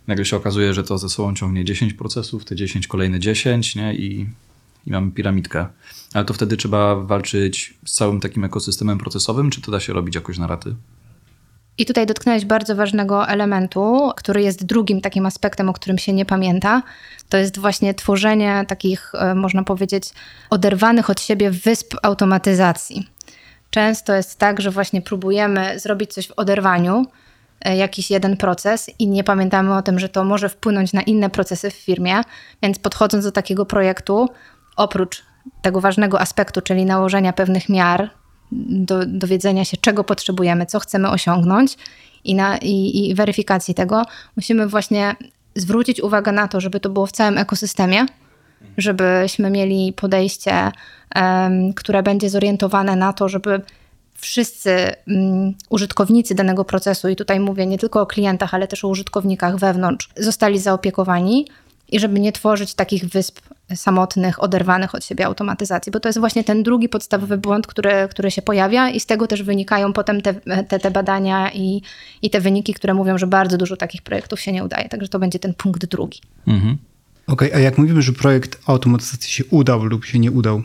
Nagle 0.07 0.25
się 0.25 0.37
okazuje, 0.37 0.73
że 0.73 0.83
to 0.83 0.97
ze 0.97 1.09
sobą 1.09 1.35
ciągnie 1.35 1.65
10 1.65 1.93
procesów, 1.93 2.45
te 2.45 2.55
10 2.55 2.87
kolejne 2.87 3.19
10, 3.19 3.75
nie? 3.75 3.95
I, 3.95 4.25
i 4.87 4.91
mamy 4.91 5.11
piramidkę. 5.11 5.67
Ale 6.13 6.25
to 6.25 6.33
wtedy 6.33 6.57
trzeba 6.57 6.95
walczyć 6.95 7.73
z 7.85 7.93
całym 7.93 8.19
takim 8.19 8.43
ekosystemem 8.43 8.97
procesowym, 8.97 9.49
czy 9.49 9.61
to 9.61 9.71
da 9.71 9.79
się 9.79 9.93
robić 9.93 10.15
jakoś 10.15 10.37
na 10.37 10.47
raty? 10.47 10.75
I 11.77 11.85
tutaj 11.85 12.05
dotknąłeś 12.05 12.45
bardzo 12.45 12.75
ważnego 12.75 13.27
elementu, 13.27 14.11
który 14.15 14.41
jest 14.41 14.65
drugim 14.65 15.01
takim 15.01 15.25
aspektem, 15.25 15.69
o 15.69 15.73
którym 15.73 15.97
się 15.97 16.13
nie 16.13 16.25
pamięta. 16.25 16.81
To 17.29 17.37
jest 17.37 17.59
właśnie 17.59 17.93
tworzenie 17.93 18.65
takich, 18.67 19.11
e, 19.15 19.35
można 19.35 19.63
powiedzieć, 19.63 20.09
oderwanych 20.49 21.09
od 21.09 21.21
siebie 21.21 21.51
wysp 21.51 21.95
automatyzacji. 22.03 23.09
Często 23.69 24.13
jest 24.13 24.39
tak, 24.39 24.61
że 24.61 24.71
właśnie 24.71 25.01
próbujemy 25.01 25.79
zrobić 25.79 26.13
coś 26.13 26.27
w 26.27 26.33
oderwaniu, 26.37 27.05
e, 27.61 27.77
jakiś 27.77 28.11
jeden 28.11 28.37
proces 28.37 28.91
i 28.99 29.07
nie 29.07 29.23
pamiętamy 29.23 29.75
o 29.75 29.81
tym, 29.81 29.99
że 29.99 30.09
to 30.09 30.23
może 30.23 30.49
wpłynąć 30.49 30.93
na 30.93 31.01
inne 31.01 31.29
procesy 31.29 31.71
w 31.71 31.73
firmie, 31.73 32.21
więc 32.63 32.79
podchodząc 32.79 33.25
do 33.25 33.31
takiego 33.31 33.65
projektu, 33.65 34.29
oprócz 34.75 35.23
tego 35.61 35.81
ważnego 35.81 36.19
aspektu, 36.19 36.61
czyli 36.61 36.85
nałożenia 36.85 37.33
pewnych 37.33 37.69
miar, 37.69 38.09
do, 38.51 39.05
dowiedzenia 39.05 39.65
się, 39.65 39.77
czego 39.77 40.03
potrzebujemy, 40.03 40.65
co 40.65 40.79
chcemy 40.79 41.09
osiągnąć 41.09 41.77
i, 42.23 42.35
na, 42.35 42.57
i, 42.57 43.09
i 43.09 43.15
weryfikacji 43.15 43.73
tego, 43.73 44.03
musimy 44.35 44.67
właśnie 44.67 45.15
zwrócić 45.55 46.01
uwagę 46.01 46.31
na 46.31 46.47
to, 46.47 46.61
żeby 46.61 46.79
to 46.79 46.89
było 46.89 47.05
w 47.05 47.11
całym 47.11 47.37
ekosystemie, 47.37 48.05
żebyśmy 48.77 49.49
mieli 49.49 49.93
podejście, 49.93 50.71
które 51.75 52.03
będzie 52.03 52.29
zorientowane 52.29 52.95
na 52.95 53.13
to, 53.13 53.29
żeby 53.29 53.61
wszyscy 54.15 54.95
mm, 55.07 55.53
użytkownicy 55.69 56.35
danego 56.35 56.65
procesu, 56.65 57.09
i 57.09 57.15
tutaj 57.15 57.39
mówię 57.39 57.65
nie 57.65 57.77
tylko 57.77 58.01
o 58.01 58.05
klientach, 58.05 58.53
ale 58.53 58.67
też 58.67 58.85
o 58.85 58.87
użytkownikach 58.87 59.57
wewnątrz, 59.57 60.09
zostali 60.17 60.59
zaopiekowani 60.59 61.47
i 61.91 61.99
żeby 61.99 62.19
nie 62.19 62.31
tworzyć 62.31 62.73
takich 62.73 63.05
wysp 63.05 63.39
samotnych, 63.75 64.43
oderwanych 64.43 64.95
od 64.95 65.05
siebie 65.05 65.25
automatyzacji, 65.25 65.91
bo 65.91 65.99
to 65.99 66.09
jest 66.09 66.19
właśnie 66.19 66.43
ten 66.43 66.63
drugi 66.63 66.89
podstawowy 66.89 67.37
błąd, 67.37 67.67
który, 67.67 67.91
który 68.09 68.31
się 68.31 68.41
pojawia 68.41 68.89
i 68.89 68.99
z 68.99 69.05
tego 69.05 69.27
też 69.27 69.43
wynikają 69.43 69.93
potem 69.93 70.21
te, 70.21 70.33
te, 70.63 70.79
te 70.79 70.91
badania 70.91 71.51
i, 71.51 71.81
i 72.21 72.29
te 72.29 72.41
wyniki, 72.41 72.73
które 72.73 72.93
mówią, 72.93 73.17
że 73.17 73.27
bardzo 73.27 73.57
dużo 73.57 73.77
takich 73.77 74.01
projektów 74.01 74.39
się 74.39 74.51
nie 74.51 74.63
udaje. 74.63 74.89
Także 74.89 75.07
to 75.07 75.19
będzie 75.19 75.39
ten 75.39 75.53
punkt 75.53 75.85
drugi. 75.85 76.19
Mhm. 76.47 76.77
Okej, 77.27 77.53
a 77.53 77.59
jak 77.59 77.77
mówimy, 77.77 78.01
że 78.01 78.13
projekt 78.13 78.61
automatyzacji 78.65 79.31
się 79.31 79.45
udał 79.45 79.83
lub 79.83 80.05
się 80.05 80.19
nie 80.19 80.31
udał, 80.31 80.63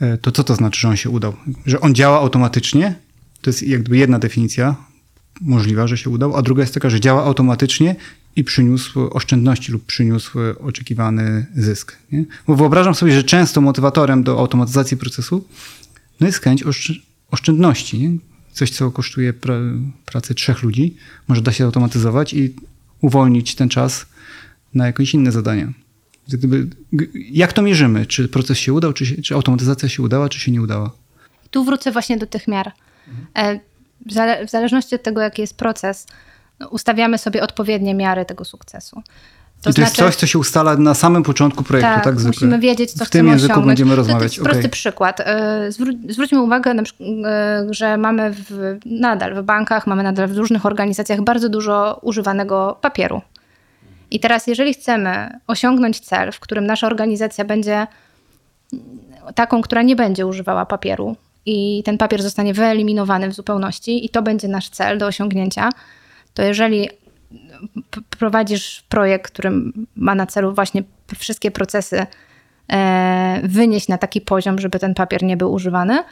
e, 0.00 0.18
to 0.18 0.32
co 0.32 0.44
to 0.44 0.54
znaczy, 0.54 0.80
że 0.80 0.88
on 0.88 0.96
się 0.96 1.10
udał? 1.10 1.32
Że 1.66 1.80
on 1.80 1.94
działa 1.94 2.18
automatycznie? 2.18 2.94
To 3.40 3.50
jest 3.50 3.62
jakby 3.62 3.96
jedna 3.96 4.18
definicja 4.18 4.76
możliwa, 5.40 5.86
że 5.86 5.96
się 5.96 6.10
udał, 6.10 6.36
a 6.36 6.42
druga 6.42 6.62
jest 6.62 6.74
taka, 6.74 6.90
że 6.90 7.00
działa 7.00 7.24
automatycznie 7.24 7.96
i 8.40 8.44
przyniósł 8.44 9.00
oszczędności 9.10 9.72
lub 9.72 9.86
przyniósł 9.86 10.38
oczekiwany 10.60 11.46
zysk. 11.56 11.96
Nie? 12.12 12.24
Bo 12.46 12.56
wyobrażam 12.56 12.94
sobie, 12.94 13.12
że 13.12 13.22
często 13.24 13.60
motywatorem 13.60 14.22
do 14.22 14.38
automatyzacji 14.38 14.96
procesu 14.96 15.44
no 16.20 16.26
jest 16.26 16.42
chęć 16.42 16.64
oszcz- 16.64 17.00
oszczędności. 17.30 17.98
Nie? 17.98 18.18
Coś, 18.52 18.70
co 18.70 18.90
kosztuje 18.90 19.32
pra- 19.32 19.90
pracę 20.06 20.34
trzech 20.34 20.62
ludzi, 20.62 20.96
może 21.28 21.42
da 21.42 21.52
się 21.52 21.64
automatyzować 21.64 22.34
i 22.34 22.54
uwolnić 23.00 23.54
ten 23.54 23.68
czas 23.68 24.06
na 24.74 24.86
jakieś 24.86 25.14
inne 25.14 25.32
zadania. 25.32 25.72
Gdyby, 26.28 26.66
jak 27.14 27.52
to 27.52 27.62
mierzymy? 27.62 28.06
Czy 28.06 28.28
proces 28.28 28.58
się 28.58 28.72
udał, 28.72 28.92
czy, 28.92 29.06
się, 29.06 29.22
czy 29.22 29.34
automatyzacja 29.34 29.88
się 29.88 30.02
udała, 30.02 30.28
czy 30.28 30.40
się 30.40 30.52
nie 30.52 30.62
udała? 30.62 30.90
Tu 31.50 31.64
wrócę 31.64 31.92
właśnie 31.92 32.18
do 32.18 32.26
tych 32.26 32.48
miar. 32.48 32.72
E, 33.34 33.60
W, 34.06 34.12
zale- 34.12 34.46
w 34.46 34.50
zależności 34.50 34.94
od 34.94 35.02
tego, 35.02 35.20
jaki 35.20 35.42
jest 35.42 35.56
proces, 35.56 36.06
ustawiamy 36.70 37.18
sobie 37.18 37.42
odpowiednie 37.42 37.94
miary 37.94 38.24
tego 38.24 38.44
sukcesu. 38.44 39.02
I 39.70 39.74
to 39.74 39.80
jest 39.80 39.96
coś, 39.96 40.16
co 40.16 40.26
się 40.26 40.38
ustala 40.38 40.76
na 40.76 40.94
samym 40.94 41.22
początku 41.22 41.64
projektu, 41.64 41.94
tak, 41.94 42.04
tak, 42.04 42.14
zwykle. 42.20 42.28
musimy 42.46 42.58
wiedzieć, 42.58 42.92
co 42.92 43.04
W 43.04 43.10
tym 43.10 43.26
języku 43.28 43.52
osiągnąć. 43.52 43.66
będziemy 43.66 43.90
To- 43.90 43.96
rozmawiać. 43.96 44.20
To 44.20 44.24
jest 44.24 44.42
prosty 44.44 44.58
okej. 44.58 44.70
przykład. 44.70 45.20
E, 45.20 45.24
Zwró- 45.70 46.12
zwróćmy 46.12 46.40
uwagę, 46.40 46.74
na, 46.74 46.82
przykład, 46.82 47.08
e, 47.26 47.66
że 47.70 47.96
mamy 47.96 48.30
w, 48.34 48.78
nadal 48.86 49.34
w 49.34 49.42
bankach, 49.42 49.86
mamy 49.86 50.02
nadal 50.02 50.28
w 50.28 50.36
różnych 50.38 50.66
organizacjach 50.66 51.20
bardzo 51.22 51.48
dużo 51.48 51.98
używanego 52.02 52.78
papieru. 52.80 53.20
I 54.10 54.20
teraz, 54.20 54.46
jeżeli 54.46 54.74
chcemy 54.74 55.38
osiągnąć 55.46 56.00
cel, 56.00 56.32
w 56.32 56.40
którym 56.40 56.66
nasza 56.66 56.86
organizacja 56.86 57.44
będzie 57.44 57.86
taką, 59.34 59.62
która 59.62 59.82
nie 59.82 59.96
będzie 59.96 60.26
używała 60.26 60.66
papieru 60.66 61.16
i 61.46 61.82
ten 61.84 61.98
papier 61.98 62.22
zostanie 62.22 62.54
wyeliminowany 62.54 63.28
w 63.28 63.34
zupełności 63.34 64.06
i 64.06 64.08
to 64.08 64.22
będzie 64.22 64.48
nasz 64.48 64.68
cel 64.68 64.98
do 64.98 65.06
osiągnięcia, 65.06 65.68
to 66.34 66.42
jeżeli 66.42 66.88
prowadzisz 68.18 68.84
projekt, 68.88 69.32
który 69.32 69.50
ma 69.96 70.14
na 70.14 70.26
celu 70.26 70.54
właśnie 70.54 70.82
wszystkie 71.18 71.50
procesy 71.50 72.06
e, 72.72 73.40
wynieść 73.44 73.88
na 73.88 73.98
taki 73.98 74.20
poziom, 74.20 74.58
żeby 74.58 74.78
ten 74.78 74.94
papier 74.94 75.22
nie 75.22 75.36
był 75.36 75.52
używany, 75.52 76.04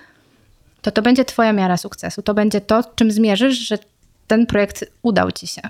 to 0.83 0.91
to 0.91 1.03
będzie 1.03 1.25
twoja 1.25 1.53
miara 1.53 1.77
sukcesu. 1.77 2.23
To 2.23 2.35
będzie 2.35 2.61
to, 2.61 2.85
czym 2.95 3.11
zmierzysz, 3.11 3.59
że 3.59 3.79
ten 4.27 4.47
projekt 4.47 4.85
udał 5.03 5.33
ci 5.33 5.47
się. 5.47 5.63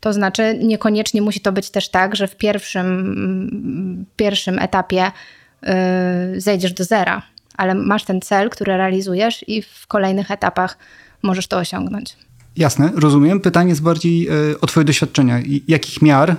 To 0.00 0.12
znaczy, 0.12 0.58
niekoniecznie 0.62 1.22
musi 1.22 1.40
to 1.40 1.52
być 1.52 1.70
też 1.70 1.88
tak, 1.88 2.16
że 2.16 2.28
w 2.28 2.36
pierwszym, 2.36 4.06
pierwszym 4.16 4.58
etapie 4.58 5.06
y, 5.06 6.40
zejdziesz 6.40 6.72
do 6.72 6.84
zera, 6.84 7.22
ale 7.56 7.74
masz 7.74 8.04
ten 8.04 8.20
cel, 8.20 8.50
który 8.50 8.76
realizujesz 8.76 9.48
i 9.48 9.62
w 9.62 9.86
kolejnych 9.86 10.30
etapach 10.30 10.78
możesz 11.22 11.46
to 11.46 11.58
osiągnąć. 11.58 12.16
Jasne, 12.58 12.92
rozumiem. 12.94 13.40
Pytanie 13.40 13.68
jest 13.68 13.82
bardziej 13.82 14.28
e, 14.28 14.32
o 14.60 14.66
twoje 14.66 14.84
doświadczenia. 14.84 15.38
Jakich 15.68 16.02
miar 16.02 16.36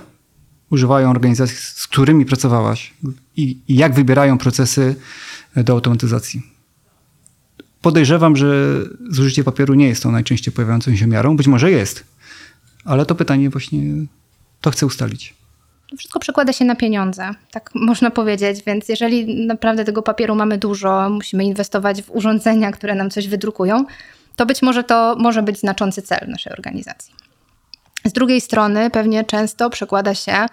używają 0.70 1.10
organizacje, 1.10 1.56
z 1.56 1.86
którymi 1.86 2.24
pracowałaś 2.24 2.94
i, 3.36 3.58
i 3.68 3.76
jak 3.76 3.94
wybierają 3.94 4.38
procesy 4.38 4.94
e, 5.56 5.64
do 5.64 5.72
automatyzacji? 5.72 6.42
Podejrzewam, 7.82 8.36
że 8.36 8.80
zużycie 9.10 9.44
papieru 9.44 9.74
nie 9.74 9.88
jest 9.88 10.02
tą 10.02 10.12
najczęściej 10.12 10.54
pojawiającą 10.54 10.96
się 10.96 11.06
miarą. 11.06 11.36
Być 11.36 11.46
może 11.46 11.70
jest, 11.70 12.04
ale 12.84 13.06
to 13.06 13.14
pytanie 13.14 13.50
właśnie 13.50 13.82
to 14.60 14.70
chcę 14.70 14.86
ustalić. 14.86 15.34
Wszystko 15.98 16.20
przekłada 16.20 16.52
się 16.52 16.64
na 16.64 16.76
pieniądze, 16.76 17.30
tak 17.50 17.70
można 17.74 18.10
powiedzieć, 18.10 18.62
więc 18.66 18.88
jeżeli 18.88 19.46
naprawdę 19.46 19.84
tego 19.84 20.02
papieru 20.02 20.34
mamy 20.34 20.58
dużo, 20.58 21.10
musimy 21.10 21.44
inwestować 21.44 22.02
w 22.02 22.10
urządzenia, 22.10 22.72
które 22.72 22.94
nam 22.94 23.10
coś 23.10 23.28
wydrukują, 23.28 23.84
to 24.36 24.46
być 24.46 24.62
może 24.62 24.84
to 24.84 25.16
może 25.18 25.42
być 25.42 25.58
znaczący 25.58 26.02
cel 26.02 26.28
naszej 26.28 26.52
organizacji. 26.52 27.14
Z 28.04 28.12
drugiej 28.12 28.40
strony 28.40 28.90
pewnie 28.90 29.24
często 29.24 29.70
przekłada 29.70 30.14
się 30.14 30.46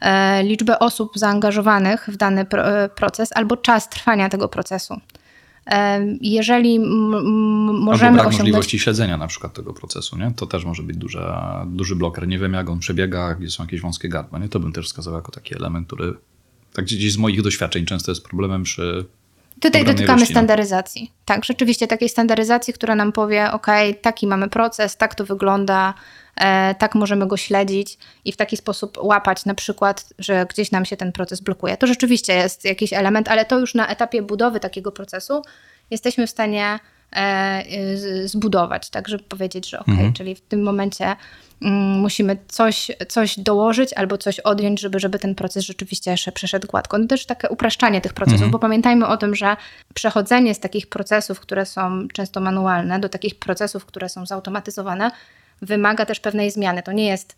e, 0.00 0.42
liczbę 0.42 0.78
osób 0.78 1.12
zaangażowanych 1.14 2.08
w 2.12 2.16
dany 2.16 2.40
e, 2.40 2.88
proces 2.88 3.30
albo 3.34 3.56
czas 3.56 3.88
trwania 3.88 4.28
tego 4.28 4.48
procesu. 4.48 5.00
E, 5.66 6.06
jeżeli 6.20 6.76
m, 6.76 6.84
m, 6.84 7.68
Albo 7.68 7.72
możemy 7.72 8.12
brak 8.12 8.26
osiągnąć 8.26 8.38
możliwości 8.38 8.78
śledzenia 8.78 9.16
na 9.16 9.26
przykład 9.26 9.52
tego 9.52 9.72
procesu, 9.72 10.18
nie? 10.18 10.32
To 10.36 10.46
też 10.46 10.64
może 10.64 10.82
być 10.82 10.96
duża, 10.96 11.66
duży 11.68 11.96
bloker. 11.96 12.28
Nie 12.28 12.38
wiem, 12.38 12.52
jak 12.52 12.70
on 12.70 12.78
przebiega, 12.78 13.34
gdzie 13.34 13.50
są 13.50 13.64
jakieś 13.64 13.80
wąskie 13.80 14.08
gardła, 14.08 14.38
nie? 14.38 14.48
To 14.48 14.60
bym 14.60 14.72
też 14.72 14.86
wskazał 14.86 15.14
jako 15.14 15.32
taki 15.32 15.56
element, 15.56 15.86
który 15.86 16.14
tak 16.72 16.84
gdzieś 16.84 17.12
z 17.12 17.16
moich 17.16 17.42
doświadczeń 17.42 17.86
często 17.86 18.10
jest 18.10 18.24
problemem 18.24 18.62
przy 18.62 19.06
Tutaj 19.62 19.84
dotykamy 19.84 20.18
ilości, 20.18 20.34
no. 20.34 20.38
standaryzacji. 20.38 21.12
Tak, 21.24 21.44
rzeczywiście 21.44 21.86
takiej 21.86 22.08
standaryzacji, 22.08 22.74
która 22.74 22.94
nam 22.94 23.12
powie, 23.12 23.52
ok, 23.52 23.66
taki 24.02 24.26
mamy 24.26 24.48
proces, 24.48 24.96
tak 24.96 25.14
to 25.14 25.24
wygląda, 25.24 25.94
e, 26.36 26.74
tak 26.74 26.94
możemy 26.94 27.26
go 27.26 27.36
śledzić 27.36 27.98
i 28.24 28.32
w 28.32 28.36
taki 28.36 28.56
sposób 28.56 28.98
łapać 29.02 29.44
na 29.44 29.54
przykład, 29.54 30.08
że 30.18 30.46
gdzieś 30.50 30.70
nam 30.70 30.84
się 30.84 30.96
ten 30.96 31.12
proces 31.12 31.40
blokuje. 31.40 31.76
To 31.76 31.86
rzeczywiście 31.86 32.34
jest 32.34 32.64
jakiś 32.64 32.92
element, 32.92 33.28
ale 33.28 33.44
to 33.44 33.58
już 33.58 33.74
na 33.74 33.88
etapie 33.88 34.22
budowy 34.22 34.60
takiego 34.60 34.92
procesu 34.92 35.42
jesteśmy 35.90 36.26
w 36.26 36.30
stanie 36.30 36.78
e, 37.12 37.64
zbudować, 38.28 38.90
tak, 38.90 39.08
żeby 39.08 39.24
powiedzieć, 39.24 39.68
że 39.70 39.80
ok, 39.80 39.86
czyli 40.14 40.34
w 40.34 40.40
tym 40.40 40.62
momencie 40.62 41.16
musimy 41.70 42.36
coś, 42.48 42.90
coś 43.08 43.38
dołożyć 43.38 43.92
albo 43.92 44.18
coś 44.18 44.40
odjąć, 44.40 44.80
żeby, 44.80 45.00
żeby 45.00 45.18
ten 45.18 45.34
proces 45.34 45.64
rzeczywiście 45.64 46.10
jeszcze 46.10 46.32
przeszedł 46.32 46.66
gładko. 46.66 46.98
No 46.98 47.06
też 47.06 47.26
takie 47.26 47.48
upraszczanie 47.48 48.00
tych 48.00 48.12
procesów, 48.12 48.50
bo 48.50 48.58
pamiętajmy 48.58 49.06
o 49.06 49.16
tym, 49.16 49.34
że 49.34 49.56
przechodzenie 49.94 50.54
z 50.54 50.60
takich 50.60 50.86
procesów, 50.86 51.40
które 51.40 51.66
są 51.66 52.08
często 52.12 52.40
manualne, 52.40 53.00
do 53.00 53.08
takich 53.08 53.38
procesów, 53.38 53.86
które 53.86 54.08
są 54.08 54.26
zautomatyzowane, 54.26 55.10
wymaga 55.62 56.06
też 56.06 56.20
pewnej 56.20 56.50
zmiany. 56.50 56.82
To 56.82 56.92
nie 56.92 57.06
jest 57.06 57.36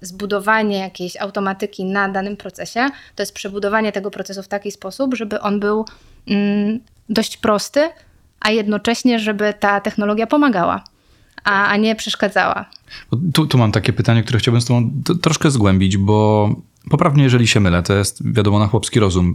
zbudowanie 0.00 0.78
jakiejś 0.78 1.16
automatyki 1.16 1.84
na 1.84 2.08
danym 2.08 2.36
procesie, 2.36 2.90
to 3.14 3.22
jest 3.22 3.34
przebudowanie 3.34 3.92
tego 3.92 4.10
procesu 4.10 4.42
w 4.42 4.48
taki 4.48 4.70
sposób, 4.70 5.14
żeby 5.14 5.40
on 5.40 5.60
był 5.60 5.84
mm, 6.28 6.80
dość 7.08 7.36
prosty, 7.36 7.90
a 8.40 8.50
jednocześnie, 8.50 9.18
żeby 9.18 9.54
ta 9.60 9.80
technologia 9.80 10.26
pomagała, 10.26 10.84
a, 11.44 11.66
a 11.66 11.76
nie 11.76 11.96
przeszkadzała. 11.96 12.70
Tu, 13.34 13.46
tu 13.46 13.58
mam 13.58 13.72
takie 13.72 13.92
pytanie, 13.92 14.22
które 14.22 14.38
chciałbym 14.38 14.60
z 14.60 14.64
tobą 14.64 14.90
troszkę 15.22 15.50
zgłębić, 15.50 15.96
bo 15.96 16.48
poprawnie, 16.90 17.22
jeżeli 17.24 17.46
się 17.46 17.60
mylę, 17.60 17.82
to 17.82 17.94
jest 17.94 18.32
wiadomo 18.32 18.58
na 18.58 18.66
chłopski 18.66 19.00
rozum. 19.00 19.34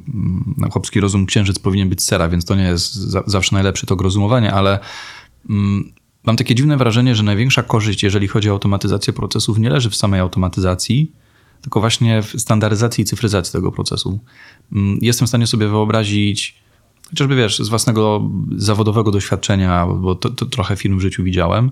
Na 0.57 0.69
chłopski 0.69 0.99
rozum 0.99 1.25
księżyc 1.25 1.59
powinien 1.59 1.89
być 1.89 2.03
sera, 2.03 2.29
więc 2.29 2.45
to 2.45 2.55
nie 2.55 2.63
jest 2.63 2.93
za, 2.93 3.23
zawsze 3.25 3.55
najlepsze 3.55 3.87
to 3.87 3.95
rozumowanie, 3.95 4.53
ale 4.53 4.79
mm, 5.49 5.91
mam 6.23 6.37
takie 6.37 6.55
dziwne 6.55 6.77
wrażenie, 6.77 7.15
że 7.15 7.23
największa 7.23 7.63
korzyść, 7.63 8.03
jeżeli 8.03 8.27
chodzi 8.27 8.49
o 8.49 8.53
automatyzację 8.53 9.13
procesów, 9.13 9.59
nie 9.59 9.69
leży 9.69 9.89
w 9.89 9.95
samej 9.95 10.19
automatyzacji, 10.19 11.11
tylko 11.61 11.79
właśnie 11.79 12.21
w 12.21 12.41
standaryzacji 12.41 13.01
i 13.01 13.05
cyfryzacji 13.05 13.51
tego 13.51 13.71
procesu. 13.71 14.19
Mm, 14.71 14.99
Jestem 15.01 15.25
w 15.25 15.29
stanie 15.29 15.47
sobie 15.47 15.67
wyobrazić, 15.67 16.55
chociażby 17.09 17.35
wiesz, 17.35 17.59
z 17.59 17.69
własnego 17.69 18.29
zawodowego 18.57 19.11
doświadczenia, 19.11 19.87
bo 19.87 20.15
to, 20.15 20.29
to 20.29 20.45
trochę 20.45 20.75
firm 20.75 20.97
w 20.97 21.01
życiu 21.01 21.23
widziałem, 21.23 21.71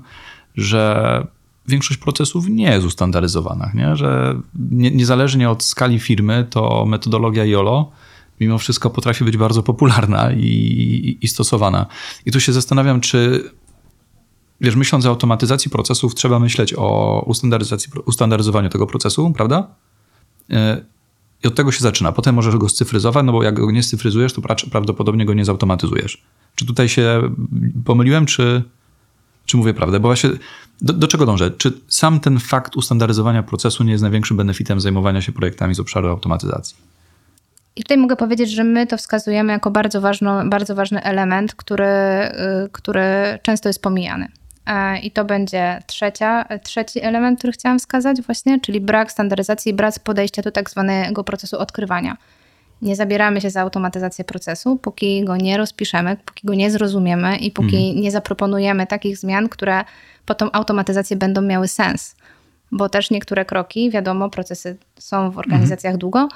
że 0.56 1.28
większość 1.68 2.00
procesów 2.00 2.50
nie 2.50 2.72
jest 2.72 2.86
ustandaryzowana, 2.86 3.72
nie? 3.74 3.96
że 3.96 4.42
nie, 4.72 4.92
niezależnie 4.92 5.50
od 5.50 5.64
skali 5.64 6.00
firmy, 6.00 6.48
to 6.50 6.86
metodologia 6.86 7.46
YOLO 7.46 7.92
mimo 8.40 8.58
wszystko 8.58 8.90
potrafi 8.90 9.24
być 9.24 9.38
bardzo 9.38 9.64
popularna 9.64 10.32
i, 10.32 10.46
i, 10.46 11.26
i 11.26 11.28
stosowana. 11.28 11.86
I 12.26 12.32
tu 12.32 12.40
się 12.40 12.54
zastanawiam, 12.54 13.02
czy 13.02 13.44
wiesz, 14.62 14.76
myśląc 14.76 15.06
o 15.06 15.10
automatyzacji 15.10 15.72
procesów, 15.72 16.16
trzeba 16.16 16.40
myśleć 16.40 16.74
o 16.78 17.24
ustandaryzacji, 17.26 17.92
ustandaryzowaniu 18.06 18.70
tego 18.70 18.88
procesu, 18.88 19.32
prawda? 19.32 19.68
Yy, 20.50 20.58
I 21.44 21.48
od 21.48 21.56
tego 21.56 21.72
się 21.72 21.80
zaczyna. 21.80 22.12
Potem 22.12 22.36
możesz 22.36 22.58
go 22.58 22.70
scyfryzować, 22.70 23.26
no 23.26 23.32
bo 23.32 23.44
jak 23.44 23.56
go 23.60 23.72
nie 23.72 23.84
scyfryzujesz, 23.84 24.34
to 24.34 24.42
pra- 24.42 24.70
prawdopodobnie 24.70 25.26
go 25.26 25.34
nie 25.34 25.46
zautomatyzujesz. 25.46 26.24
Czy 26.56 26.66
tutaj 26.66 26.90
się 26.90 27.22
pomyliłem, 27.86 28.26
czy, 28.26 28.64
Czy 29.48 29.58
mówię 29.58 29.74
prawdę? 29.74 30.00
Bo 30.00 30.08
właśnie 30.08 30.30
do, 30.82 30.94
do 30.94 31.08
czego 31.08 31.26
dążę? 31.26 31.52
Czy 31.52 31.74
sam 31.88 32.20
ten 32.20 32.40
fakt 32.40 32.76
ustandaryzowania 32.76 33.44
procesu 33.44 33.84
nie 33.84 33.92
jest 33.92 34.02
największym 34.02 34.38
benefitem 34.38 34.80
zajmowania 34.80 35.22
się 35.22 35.32
projektami 35.32 35.76
z 35.76 35.80
obszaru 35.80 36.10
automatyzacji? 36.10 36.76
I 37.76 37.84
tutaj 37.84 37.98
mogę 37.98 38.16
powiedzieć, 38.16 38.52
że 38.52 38.64
my 38.64 38.88
to 38.88 38.98
wskazujemy 38.98 39.54
jako 39.54 39.72
bardzo, 39.72 40.02
ważną, 40.02 40.50
bardzo 40.50 40.76
ważny 40.76 41.04
element, 41.04 41.56
który, 41.56 41.86
y, 41.86 42.70
który 42.72 43.40
często 43.42 43.70
jest 43.70 43.82
pomijany. 43.82 44.28
E, 44.66 45.00
I 45.00 45.12
to 45.12 45.26
będzie 45.26 45.80
trzecia, 45.88 46.46
trzeci 46.64 47.04
element, 47.04 47.40
który 47.40 47.54
chciałam 47.54 47.80
wskazać 47.80 48.22
właśnie, 48.22 48.60
czyli 48.60 48.82
brak 48.82 49.12
standaryzacji, 49.12 49.74
brak 49.74 50.00
podejścia 50.04 50.42
do 50.42 50.52
tak 50.52 50.70
zwanego 50.70 51.24
procesu 51.24 51.60
odkrywania. 51.60 52.18
Nie 52.82 52.96
zabieramy 52.96 53.42
się 53.42 53.50
za 53.50 53.62
automatyzację 53.62 54.26
procesu, 54.26 54.78
póki 54.78 55.26
go 55.26 55.38
nie 55.38 55.58
rozpiszemy, 55.58 56.18
póki 56.26 56.48
go 56.48 56.54
nie 56.54 56.72
zrozumiemy 56.72 57.38
i 57.38 57.52
póki 57.52 57.96
nie 57.96 58.12
zaproponujemy 58.12 58.88
takich 58.88 59.18
zmian, 59.18 59.50
które 59.50 59.84
po 60.26 60.36
tą 60.36 60.52
automatyzację 60.52 61.18
będą 61.18 61.42
miały 61.42 61.68
sens. 61.68 62.16
Bo 62.72 62.90
też 62.90 63.12
niektóre 63.12 63.46
kroki, 63.46 63.90
wiadomo, 63.90 64.30
procesy 64.30 64.78
są 65.00 65.32
w 65.32 65.38
organizacjach 65.38 65.98
długo, 65.98 66.28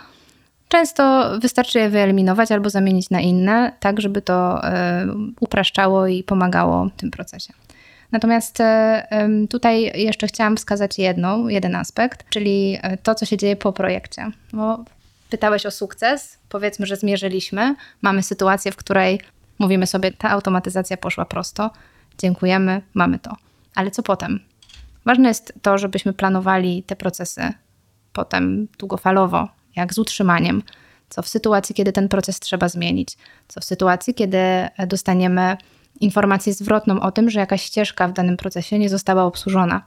Często 0.72 1.32
wystarczy 1.40 1.80
je 1.80 1.90
wyeliminować 1.90 2.52
albo 2.52 2.70
zamienić 2.70 3.10
na 3.10 3.22
inne, 3.22 3.72
tak 3.80 4.02
żeby 4.02 4.22
to 4.22 4.62
y, 4.64 4.72
upraszczało 5.40 6.08
i 6.08 6.24
pomagało 6.24 6.86
w 6.86 7.00
tym 7.00 7.12
procesie. 7.12 7.54
Natomiast 8.12 8.60
y, 8.60 8.64
tutaj 9.50 10.02
jeszcze 10.02 10.28
chciałam 10.28 10.58
wskazać 10.58 11.00
jedną, 11.00 11.48
jeden 11.48 11.76
aspekt, 11.76 12.30
czyli 12.30 12.80
to, 13.04 13.16
co 13.16 13.26
się 13.26 13.38
dzieje 13.38 13.56
po 13.56 13.74
projekcie. 13.74 14.32
Bo 14.54 14.86
pytałeś 15.32 15.66
o 15.66 15.72
sukces, 15.72 16.38
powiedzmy, 16.50 16.86
że 16.86 16.96
zmierzyliśmy, 16.96 17.76
mamy 18.02 18.24
sytuację, 18.24 18.72
w 18.72 18.76
której 18.76 19.22
mówimy 19.60 19.88
sobie, 19.88 20.12
ta 20.12 20.30
automatyzacja 20.30 20.98
poszła 20.98 21.26
prosto, 21.26 21.72
dziękujemy, 22.18 22.82
mamy 22.94 23.20
to. 23.20 23.36
Ale 23.76 23.92
co 23.92 24.04
potem? 24.04 24.40
Ważne 25.06 25.28
jest 25.28 25.54
to, 25.62 25.78
żebyśmy 25.78 26.14
planowali 26.14 26.84
te 26.84 26.96
procesy 26.96 27.54
potem 28.14 28.68
długofalowo, 28.80 29.48
jak 29.76 29.94
z 29.94 29.98
utrzymaniem, 29.98 30.64
co 31.10 31.22
w 31.22 31.28
sytuacji, 31.28 31.76
kiedy 31.76 31.92
ten 31.92 32.10
proces 32.10 32.40
trzeba 32.40 32.70
zmienić, 32.70 33.18
co 33.48 33.62
w 33.62 33.64
sytuacji, 33.64 34.14
kiedy 34.14 34.38
dostaniemy 34.88 35.58
informację 36.00 36.54
zwrotną 36.54 37.00
o 37.00 37.12
tym, 37.12 37.30
że 37.30 37.40
jakaś 37.40 37.64
ścieżka 37.64 38.08
w 38.08 38.14
danym 38.14 38.38
procesie 38.38 38.80
nie 38.80 38.90
została 38.90 39.24
obsłużona. 39.24 39.82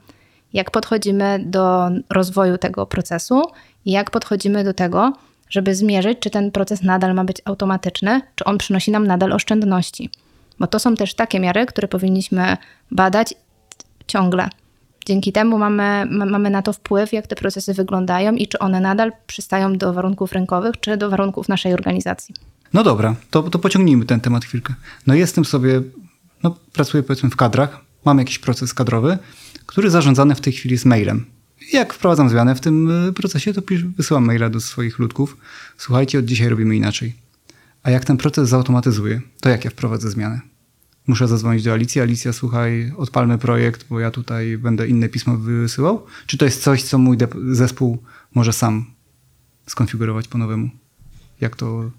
Jak 0.53 0.71
podchodzimy 0.71 1.39
do 1.45 1.89
rozwoju 2.09 2.57
tego 2.57 2.85
procesu 2.85 3.41
i 3.85 3.91
jak 3.91 4.11
podchodzimy 4.11 4.63
do 4.63 4.73
tego, 4.73 5.13
żeby 5.49 5.75
zmierzyć, 5.75 6.19
czy 6.19 6.29
ten 6.29 6.51
proces 6.51 6.81
nadal 6.81 7.13
ma 7.13 7.23
być 7.23 7.41
automatyczny, 7.45 8.21
czy 8.35 8.43
on 8.43 8.57
przynosi 8.57 8.91
nam 8.91 9.07
nadal 9.07 9.33
oszczędności. 9.33 10.09
Bo 10.59 10.67
to 10.67 10.79
są 10.79 10.95
też 10.95 11.13
takie 11.13 11.39
miary, 11.39 11.65
które 11.65 11.87
powinniśmy 11.87 12.57
badać 12.91 13.33
ciągle. 14.07 14.49
Dzięki 15.05 15.31
temu 15.31 15.57
mamy, 15.57 16.05
mamy 16.09 16.49
na 16.49 16.61
to 16.61 16.73
wpływ, 16.73 17.13
jak 17.13 17.27
te 17.27 17.35
procesy 17.35 17.73
wyglądają 17.73 18.33
i 18.33 18.47
czy 18.47 18.59
one 18.59 18.79
nadal 18.79 19.11
przystają 19.27 19.77
do 19.77 19.93
warunków 19.93 20.31
rynkowych, 20.31 20.79
czy 20.79 20.97
do 20.97 21.09
warunków 21.09 21.49
naszej 21.49 21.73
organizacji. 21.73 22.35
No 22.73 22.83
dobra, 22.83 23.15
to, 23.29 23.43
to 23.43 23.59
pociągnijmy 23.59 24.05
ten 24.05 24.19
temat 24.19 24.45
chwilkę. 24.45 24.73
No 25.07 25.13
jestem 25.13 25.45
sobie, 25.45 25.81
no 26.43 26.55
pracuję 26.73 27.03
powiedzmy 27.03 27.29
w 27.29 27.35
kadrach, 27.35 27.79
mam 28.05 28.19
jakiś 28.19 28.39
proces 28.39 28.73
kadrowy, 28.73 29.17
który 29.65 29.89
zarządzany 29.89 30.35
w 30.35 30.41
tej 30.41 30.53
chwili 30.53 30.73
jest 30.73 30.85
mailem. 30.85 31.25
Jak 31.73 31.93
wprowadzam 31.93 32.29
zmianę 32.29 32.55
w 32.55 32.61
tym 32.61 33.07
y, 33.07 33.13
procesie, 33.13 33.53
to 33.53 33.61
pisz, 33.61 33.83
wysyłam 33.83 34.25
maila 34.25 34.49
do 34.49 34.61
swoich 34.61 34.99
ludków. 34.99 35.37
Słuchajcie, 35.77 36.19
od 36.19 36.25
dzisiaj 36.25 36.49
robimy 36.49 36.75
inaczej. 36.75 37.13
A 37.83 37.91
jak 37.91 38.05
ten 38.05 38.17
proces 38.17 38.49
zautomatyzuję, 38.49 39.21
to 39.41 39.49
jak 39.49 39.65
ja 39.65 39.71
wprowadzę 39.71 40.09
zmianę? 40.09 40.41
muszę 41.07 41.27
zadzwonić 41.27 41.63
do 41.63 41.73
Alicji. 41.73 42.01
Alicja, 42.01 42.33
słuchaj, 42.33 42.93
odpalmy 42.97 43.37
projekt, 43.37 43.85
bo 43.89 43.99
ja 43.99 44.11
tutaj 44.11 44.57
będę 44.57 44.87
inne 44.87 45.09
pismo 45.09 45.37
wysyłał? 45.37 46.05
Czy 46.27 46.37
to 46.37 46.45
jest 46.45 46.63
coś, 46.63 46.83
co 46.83 46.97
mój 46.97 47.17
zespół 47.51 48.03
może 48.35 48.53
sam 48.53 48.85
skonfigurować 49.67 50.27
po 50.27 50.37
nowemu? 50.37 50.69
Jak 51.41 51.55
to... 51.55 51.91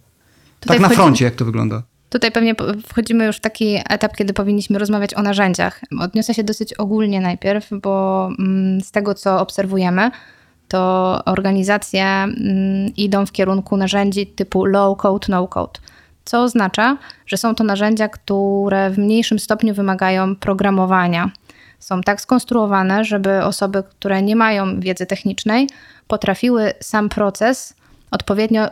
Tutaj 0.61 0.79
tak 0.81 0.91
na 0.91 0.97
froncie, 0.97 1.25
jak 1.25 1.35
to 1.35 1.45
wygląda? 1.45 1.83
Tutaj 2.11 2.33
pewnie 2.33 2.55
wchodzimy 2.87 3.25
już 3.25 3.37
w 3.37 3.41
taki 3.41 3.79
etap, 3.89 4.17
kiedy 4.17 4.33
powinniśmy 4.33 4.79
rozmawiać 4.79 5.15
o 5.15 5.23
narzędziach. 5.23 5.81
Odniosę 6.01 6.35
się 6.35 6.45
dosyć 6.45 6.75
ogólnie 6.75 7.21
najpierw, 7.21 7.69
bo 7.83 8.29
mm, 8.39 8.81
z 8.81 8.91
tego, 8.91 9.15
co 9.15 9.41
obserwujemy, 9.41 10.11
to 10.69 11.23
organizacje 11.25 12.05
mm, 12.05 12.35
idą 12.97 13.27
w 13.27 13.33
kierunku 13.33 13.77
narzędzi 13.77 14.27
typu 14.27 14.65
low 14.65 14.99
code, 14.99 15.27
no 15.29 15.49
code 15.49 15.81
co 16.27 16.43
oznacza, 16.43 16.97
że 17.27 17.37
są 17.37 17.55
to 17.55 17.65
narzędzia, 17.65 18.09
które 18.09 18.91
w 18.91 18.99
mniejszym 18.99 19.39
stopniu 19.39 19.75
wymagają 19.75 20.37
programowania. 20.37 21.31
Są 21.79 22.01
tak 22.01 22.21
skonstruowane, 22.21 23.05
żeby 23.05 23.45
osoby, 23.45 23.83
które 23.83 24.23
nie 24.23 24.37
mają 24.37 24.81
wiedzy 24.81 25.07
technicznej, 25.07 25.69
potrafiły 26.07 26.73
sam 26.81 27.09
proces 27.09 27.75
odpowiednio 28.11 28.69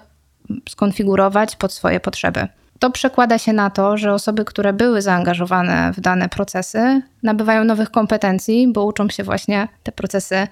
skonfigurować 0.68 1.56
pod 1.56 1.72
swoje 1.72 2.00
potrzeby. 2.00 2.48
To 2.78 2.90
przekłada 2.90 3.38
się 3.38 3.52
na 3.52 3.70
to, 3.70 3.96
że 3.96 4.12
osoby, 4.12 4.44
które 4.44 4.72
były 4.72 5.02
zaangażowane 5.02 5.92
w 5.92 6.00
dane 6.00 6.28
procesy, 6.28 7.02
nabywają 7.22 7.64
nowych 7.64 7.90
kompetencji, 7.90 8.72
bo 8.72 8.84
uczą 8.84 9.08
się 9.08 9.24
właśnie 9.24 9.68
te 9.82 9.92
procesy 9.92 10.46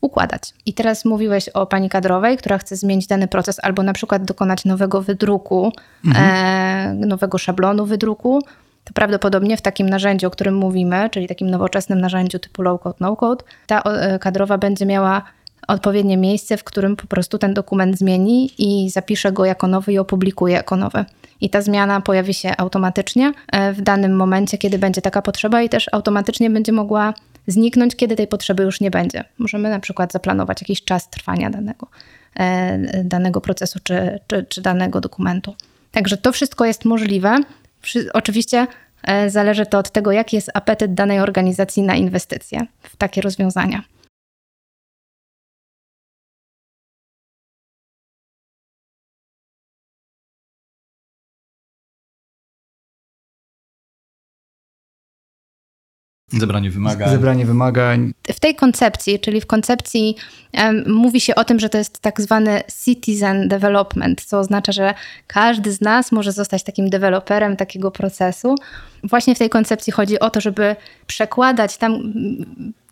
układać. 0.00 0.54
I 0.66 0.74
teraz 0.74 1.04
mówiłeś 1.04 1.48
o 1.48 1.66
pani 1.66 1.88
kadrowej, 1.88 2.36
która 2.36 2.58
chce 2.58 2.76
zmienić 2.76 3.06
dany 3.06 3.28
proces 3.28 3.56
albo 3.62 3.82
na 3.82 3.92
przykład 3.92 4.24
dokonać 4.24 4.64
nowego 4.64 5.02
wydruku, 5.02 5.72
mhm. 6.04 6.26
e, 7.02 7.06
nowego 7.06 7.38
szablonu 7.38 7.86
wydruku. 7.86 8.42
To 8.84 8.92
prawdopodobnie 8.94 9.56
w 9.56 9.62
takim 9.62 9.88
narzędziu, 9.88 10.26
o 10.26 10.30
którym 10.30 10.54
mówimy, 10.54 11.10
czyli 11.10 11.28
takim 11.28 11.50
nowoczesnym 11.50 12.00
narzędziu 12.00 12.38
typu 12.38 12.62
low-code, 12.62 12.94
no-code, 13.00 13.44
ta 13.66 13.82
e, 13.82 14.18
kadrowa 14.18 14.58
będzie 14.58 14.86
miała 14.86 15.22
odpowiednie 15.68 16.16
miejsce, 16.16 16.56
w 16.56 16.64
którym 16.64 16.96
po 16.96 17.06
prostu 17.06 17.38
ten 17.38 17.54
dokument 17.54 17.98
zmieni 17.98 18.50
i 18.58 18.90
zapisze 18.90 19.32
go 19.32 19.44
jako 19.44 19.66
nowy 19.66 19.92
i 19.92 19.98
opublikuje 19.98 20.54
jako 20.54 20.76
nowy. 20.76 21.04
I 21.40 21.50
ta 21.50 21.62
zmiana 21.62 22.00
pojawi 22.00 22.34
się 22.34 22.56
automatycznie 22.56 23.32
e, 23.52 23.72
w 23.72 23.80
danym 23.80 24.16
momencie, 24.16 24.58
kiedy 24.58 24.78
będzie 24.78 25.02
taka 25.02 25.22
potrzeba, 25.22 25.62
i 25.62 25.68
też 25.68 25.86
automatycznie 25.92 26.50
będzie 26.50 26.72
mogła 26.72 27.14
zniknąć, 27.46 27.96
kiedy 27.96 28.16
tej 28.16 28.26
potrzeby 28.26 28.62
już 28.62 28.80
nie 28.80 28.90
będzie. 28.90 29.24
Możemy 29.38 29.70
na 29.70 29.80
przykład 29.80 30.12
zaplanować 30.12 30.60
jakiś 30.60 30.84
czas 30.84 31.10
trwania 31.10 31.50
danego, 31.50 31.86
e, 32.36 33.04
danego 33.04 33.40
procesu 33.40 33.78
czy, 33.82 34.20
czy, 34.26 34.46
czy 34.48 34.62
danego 34.62 35.00
dokumentu. 35.00 35.54
Także 35.92 36.16
to 36.16 36.32
wszystko 36.32 36.64
jest 36.64 36.84
możliwe. 36.84 37.36
Oczywiście 38.12 38.66
e, 39.02 39.30
zależy 39.30 39.66
to 39.66 39.78
od 39.78 39.90
tego, 39.90 40.12
jaki 40.12 40.36
jest 40.36 40.50
apetyt 40.54 40.94
danej 40.94 41.20
organizacji 41.20 41.82
na 41.82 41.94
inwestycje 41.94 42.66
w 42.82 42.96
takie 42.96 43.20
rozwiązania. 43.20 43.82
Zebranie 56.32 56.70
wymagań. 56.70 57.10
Zebranie 57.10 57.46
wymagań. 57.46 58.14
W 58.32 58.40
tej 58.40 58.54
koncepcji, 58.54 59.20
czyli 59.20 59.40
w 59.40 59.46
koncepcji 59.46 60.16
um, 60.54 60.92
mówi 60.92 61.20
się 61.20 61.34
o 61.34 61.44
tym, 61.44 61.60
że 61.60 61.68
to 61.68 61.78
jest 61.78 61.98
tak 61.98 62.20
zwany 62.20 62.62
citizen 62.84 63.48
development, 63.48 64.24
co 64.24 64.38
oznacza, 64.38 64.72
że 64.72 64.94
każdy 65.26 65.72
z 65.72 65.80
nas 65.80 66.12
może 66.12 66.32
zostać 66.32 66.62
takim 66.62 66.90
deweloperem 66.90 67.56
takiego 67.56 67.90
procesu. 67.90 68.54
Właśnie 69.04 69.34
w 69.34 69.38
tej 69.38 69.50
koncepcji 69.50 69.92
chodzi 69.92 70.20
o 70.20 70.30
to, 70.30 70.40
żeby 70.40 70.76
przekładać 71.06 71.76
tam 71.76 72.12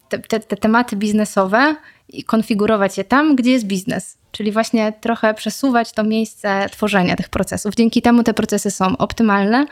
te, 0.08 0.18
te, 0.18 0.40
te 0.40 0.56
tematy 0.56 0.96
biznesowe 0.96 1.76
i 2.08 2.24
konfigurować 2.24 2.98
je 2.98 3.04
tam, 3.04 3.36
gdzie 3.36 3.50
jest 3.50 3.66
biznes. 3.66 4.18
Czyli 4.32 4.52
właśnie 4.52 4.92
trochę 5.00 5.34
przesuwać 5.34 5.92
to 5.92 6.04
miejsce 6.04 6.66
tworzenia 6.72 7.16
tych 7.16 7.28
procesów. 7.28 7.74
Dzięki 7.74 8.02
temu 8.02 8.22
te 8.22 8.34
procesy 8.34 8.70
są 8.70 8.96
optymalne, 8.96 9.66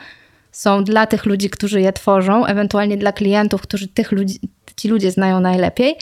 są 0.55 0.83
dla 0.83 1.07
tych 1.07 1.25
ludzi, 1.25 1.49
którzy 1.49 1.81
je 1.81 1.93
tworzą, 1.93 2.45
ewentualnie 2.45 2.97
dla 2.97 3.11
klientów, 3.11 3.61
którzy 3.61 3.87
tych 3.87 4.11
ludzi, 4.11 4.39
ci 4.75 4.87
ludzie 4.87 5.11
znają 5.11 5.39
najlepiej. 5.39 5.95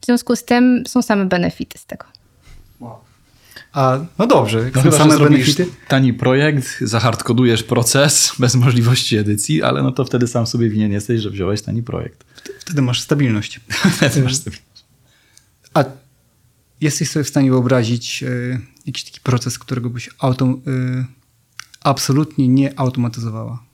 W 0.00 0.06
związku 0.06 0.36
z 0.36 0.44
tym 0.44 0.84
są 0.86 1.02
same 1.02 1.26
benefity 1.26 1.78
z 1.78 1.86
tego. 1.86 2.04
Wow. 2.80 2.98
A, 3.72 3.98
no 4.18 4.26
dobrze, 4.26 4.70
no 4.74 4.82
chyba, 4.82 4.98
same 4.98 5.18
benefity. 5.18 5.66
Tani 5.88 6.12
projekt, 6.12 6.80
zahardkodujesz 6.80 7.62
proces 7.62 8.32
bez 8.38 8.54
możliwości 8.54 9.16
edycji, 9.16 9.62
ale 9.62 9.82
no 9.82 9.92
to 9.92 10.04
wtedy 10.04 10.26
sam 10.26 10.46
sobie 10.46 10.70
winien 10.70 10.92
jesteś, 10.92 11.20
że 11.20 11.30
wziąłeś 11.30 11.62
tani 11.62 11.82
projekt. 11.82 12.24
Wtedy 12.58 12.82
masz 12.82 13.00
stabilność. 13.00 13.60
wtedy 13.96 14.22
masz 14.22 14.34
stabilność. 14.34 14.84
A 15.74 15.84
jesteś 16.80 17.10
sobie 17.10 17.24
w 17.24 17.28
stanie 17.28 17.50
wyobrazić 17.50 18.22
y, 18.22 18.60
jakiś 18.86 19.04
taki 19.04 19.20
proces, 19.20 19.58
którego 19.58 19.90
byś 19.90 20.10
auto, 20.18 20.44
y, 20.46 21.04
absolutnie 21.80 22.48
nie 22.48 22.78
automatyzowała? 22.78 23.73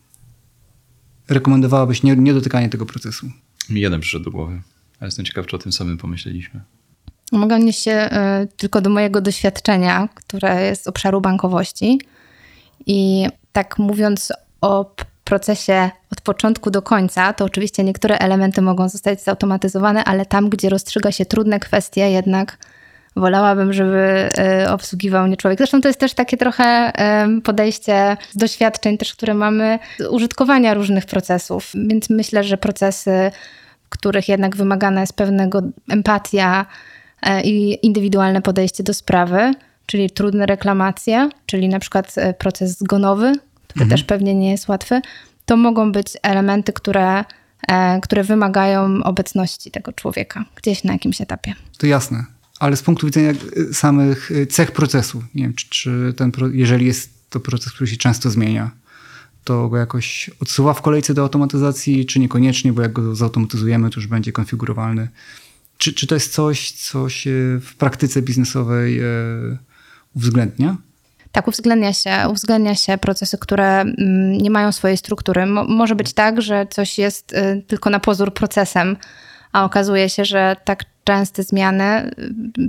Rekomendowałabyś 1.30 2.02
nie, 2.02 2.16
niedotykanie 2.16 2.68
tego 2.68 2.86
procesu? 2.86 3.26
Mi 3.70 3.80
jeden 3.80 4.00
przyszedł 4.00 4.24
do 4.24 4.30
głowy, 4.30 4.62
ale 5.00 5.08
jestem 5.08 5.24
ciekaw, 5.24 5.46
czy 5.46 5.56
o 5.56 5.58
tym 5.58 5.72
samym 5.72 5.98
pomyśleliśmy. 5.98 6.60
Mogę 7.32 7.56
odnieść 7.56 7.82
się 7.82 8.10
y, 8.42 8.56
tylko 8.56 8.80
do 8.80 8.90
mojego 8.90 9.20
doświadczenia, 9.20 10.08
które 10.14 10.66
jest 10.66 10.84
z 10.84 10.86
obszaru 10.86 11.20
bankowości. 11.20 12.00
I 12.86 13.26
tak 13.52 13.78
mówiąc 13.78 14.32
o 14.60 14.94
procesie 15.24 15.90
od 16.12 16.20
początku 16.20 16.70
do 16.70 16.82
końca, 16.82 17.32
to 17.32 17.44
oczywiście 17.44 17.84
niektóre 17.84 18.18
elementy 18.18 18.62
mogą 18.62 18.88
zostać 18.88 19.22
zautomatyzowane, 19.22 20.04
ale 20.04 20.26
tam, 20.26 20.48
gdzie 20.48 20.68
rozstrzyga 20.68 21.12
się 21.12 21.26
trudne 21.26 21.60
kwestie, 21.60 22.10
jednak 22.10 22.58
wolałabym, 23.16 23.72
żeby 23.72 24.30
y, 24.64 24.70
obsługiwał 24.70 25.26
mnie 25.26 25.36
człowiek. 25.36 25.58
Zresztą 25.58 25.80
to 25.80 25.88
jest 25.88 26.00
też 26.00 26.14
takie 26.14 26.36
trochę 26.36 26.92
y, 27.38 27.40
podejście 27.40 28.16
z 28.30 28.36
doświadczeń 28.36 28.98
też, 28.98 29.14
które 29.14 29.34
mamy 29.34 29.78
z 29.98 30.06
użytkowania 30.06 30.74
różnych 30.74 31.06
procesów. 31.06 31.72
Więc 31.74 32.10
myślę, 32.10 32.44
że 32.44 32.56
procesy, 32.56 33.30
w 33.84 33.88
których 33.88 34.28
jednak 34.28 34.56
wymagana 34.56 35.00
jest 35.00 35.16
pewnego 35.16 35.62
empatia 35.88 36.66
y, 37.26 37.42
i 37.42 37.86
indywidualne 37.86 38.42
podejście 38.42 38.82
do 38.82 38.94
sprawy, 38.94 39.52
czyli 39.86 40.10
trudne 40.10 40.46
reklamacje, 40.46 41.28
czyli 41.46 41.68
na 41.68 41.78
przykład 41.78 42.14
proces 42.38 42.78
zgonowy, 42.78 43.32
który 43.68 43.86
też 43.86 44.04
pewnie 44.04 44.34
nie 44.34 44.50
jest 44.50 44.68
łatwy, 44.68 45.00
to 45.50 45.56
mogą 45.56 45.92
być 45.92 46.06
elementy, 46.22 46.72
które, 46.72 47.24
e, 47.68 48.00
które 48.00 48.24
wymagają 48.24 49.02
obecności 49.04 49.70
tego 49.70 49.92
człowieka 49.92 50.44
gdzieś 50.56 50.84
na 50.84 50.92
jakimś 50.92 51.20
etapie. 51.20 51.54
To 51.78 51.86
jasne. 51.86 52.24
Ale 52.60 52.76
z 52.76 52.82
punktu 52.82 53.06
widzenia 53.06 53.32
y, 53.56 53.74
samych 53.74 54.30
y, 54.30 54.46
cech 54.46 54.72
procesu, 54.72 55.22
nie 55.34 55.42
wiem, 55.42 55.54
czy, 55.54 55.68
czy 55.68 56.14
ten, 56.16 56.32
jeżeli 56.52 56.86
jest 56.86 57.30
to 57.30 57.40
proces, 57.40 57.72
który 57.72 57.90
się 57.90 57.96
często 57.96 58.30
zmienia, 58.30 58.70
to 59.44 59.68
go 59.68 59.76
jakoś 59.76 60.30
odsuwa 60.40 60.74
w 60.74 60.82
kolejce 60.82 61.14
do 61.14 61.22
automatyzacji, 61.22 62.06
czy 62.06 62.20
niekoniecznie, 62.20 62.72
bo 62.72 62.82
jak 62.82 62.92
go 62.92 63.14
zautomatyzujemy, 63.14 63.90
to 63.90 64.00
już 64.00 64.06
będzie 64.06 64.32
konfigurowalny. 64.32 65.08
Czy, 65.78 65.94
czy 65.94 66.06
to 66.06 66.14
jest 66.14 66.32
coś, 66.32 66.72
co 66.72 67.08
się 67.08 67.30
w 67.62 67.74
praktyce 67.78 68.22
biznesowej 68.22 69.00
e, 69.00 69.04
uwzględnia? 70.16 70.76
Tak, 71.32 71.48
uwzględnia 71.48 71.92
się, 71.92 72.10
uwzględnia 72.30 72.74
się 72.74 72.98
procesy, 72.98 73.38
które 73.38 73.80
mm, 73.80 74.32
nie 74.32 74.50
mają 74.50 74.72
swojej 74.72 74.96
struktury. 74.96 75.46
Mo- 75.46 75.64
może 75.64 75.94
być 75.94 76.12
tak, 76.12 76.42
że 76.42 76.66
coś 76.70 76.98
jest 76.98 77.32
y, 77.32 77.64
tylko 77.66 77.90
na 77.90 78.00
pozór 78.00 78.34
procesem, 78.34 78.96
a 79.52 79.64
okazuje 79.64 80.08
się, 80.08 80.24
że 80.24 80.56
tak 80.64 80.84
częste 81.04 81.42
zmiany 81.42 82.10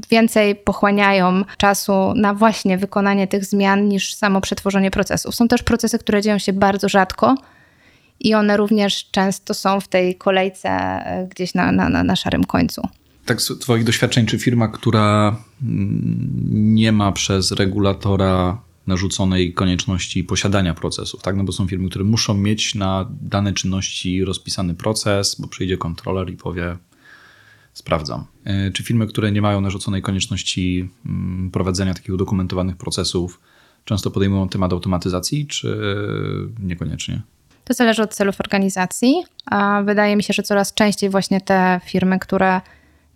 więcej 0.10 0.56
pochłaniają 0.56 1.44
czasu 1.58 2.14
na 2.16 2.34
właśnie 2.34 2.78
wykonanie 2.78 3.28
tych 3.28 3.46
zmian 3.46 3.88
niż 3.88 4.14
samo 4.14 4.42
przetworzenie 4.42 4.92
procesów. 4.92 5.36
Są 5.36 5.48
też 5.48 5.64
procesy, 5.64 6.00
które 6.00 6.22
dzieją 6.22 6.38
się 6.38 6.54
bardzo 6.54 6.90
rzadko 6.90 7.36
i 8.20 8.34
one 8.34 8.58
również 8.58 9.10
często 9.12 9.54
są 9.54 9.80
w 9.80 9.88
tej 9.88 10.16
kolejce 10.16 10.70
y, 11.24 11.28
gdzieś 11.28 11.54
na, 11.54 11.72
na, 11.72 11.90
na, 11.90 12.04
na 12.04 12.16
szarym 12.16 12.44
końcu. 12.44 12.82
Tak 13.26 13.42
z 13.42 13.60
twoich 13.60 13.84
doświadczeń, 13.84 14.26
czy 14.26 14.40
firma, 14.40 14.68
która 14.68 15.36
mm, 15.62 16.42
nie 16.74 16.92
ma 16.92 17.12
przez 17.12 17.52
regulatora 17.52 18.58
narzuconej 18.88 19.54
konieczności 19.54 20.24
posiadania 20.24 20.74
procesów, 20.74 21.22
tak? 21.22 21.36
No 21.36 21.44
bo 21.44 21.52
są 21.52 21.68
firmy, 21.68 21.90
które 21.90 22.06
muszą 22.06 22.34
mieć 22.34 22.76
na 22.76 23.10
dane 23.22 23.54
czynności 23.54 24.26
rozpisany 24.26 24.74
proces, 24.74 25.36
bo 25.40 25.48
przyjdzie 25.48 25.78
kontroler 25.78 26.30
i 26.30 26.38
powie 26.38 26.78
sprawdzam. 27.74 28.26
E, 28.46 28.72
Czy 28.72 28.84
firmy, 28.84 29.08
które 29.08 29.32
nie 29.32 29.42
mają 29.42 29.62
narzuconej 29.62 30.02
konieczności 30.02 30.90
mm, 31.06 31.52
prowadzenia 31.52 31.94
takich 31.94 32.14
udokumentowanych 32.14 32.78
procesów, 32.78 33.40
często 33.86 34.12
podejmują 34.12 34.50
temat 34.50 34.74
automatyzacji, 34.74 35.48
czy 35.48 35.78
niekoniecznie? 36.60 37.22
To 37.66 37.74
zależy 37.74 38.04
od 38.04 38.14
celów 38.14 38.40
organizacji. 38.40 39.14
Wydaje 39.86 40.16
mi 40.16 40.24
się, 40.24 40.34
że 40.34 40.44
coraz 40.44 40.74
częściej 40.74 41.10
właśnie 41.10 41.42
te 41.42 41.82
firmy, 41.86 42.20
które 42.20 42.62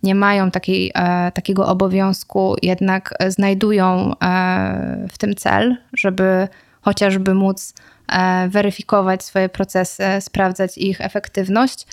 nie 0.02 0.14
mają 0.14 0.50
takiej, 0.50 0.92
e, 0.94 1.32
takiego 1.32 1.66
obowiązku, 1.66 2.56
jednak 2.62 3.14
e, 3.18 3.30
znajdują 3.30 4.12
e, 4.22 5.06
w 5.12 5.18
tym 5.18 5.34
cel, 5.34 5.76
żeby 5.92 6.48
chociażby 6.80 7.34
móc 7.34 7.74
e, 8.08 8.48
weryfikować 8.48 9.24
swoje 9.24 9.48
procesy, 9.48 10.04
sprawdzać 10.20 10.78
ich 10.78 11.00
efektywność. 11.00 11.86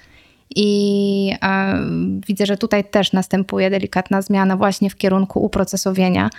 I 0.55 1.31
widzę, 2.27 2.45
że 2.45 2.57
tutaj 2.57 2.83
też 2.83 3.13
następuje 3.13 3.69
delikatna 3.69 4.21
zmiana 4.21 4.57
właśnie 4.57 4.89
w 4.89 4.95
kierunku 4.95 5.45
uprocesowienia. 5.45 6.29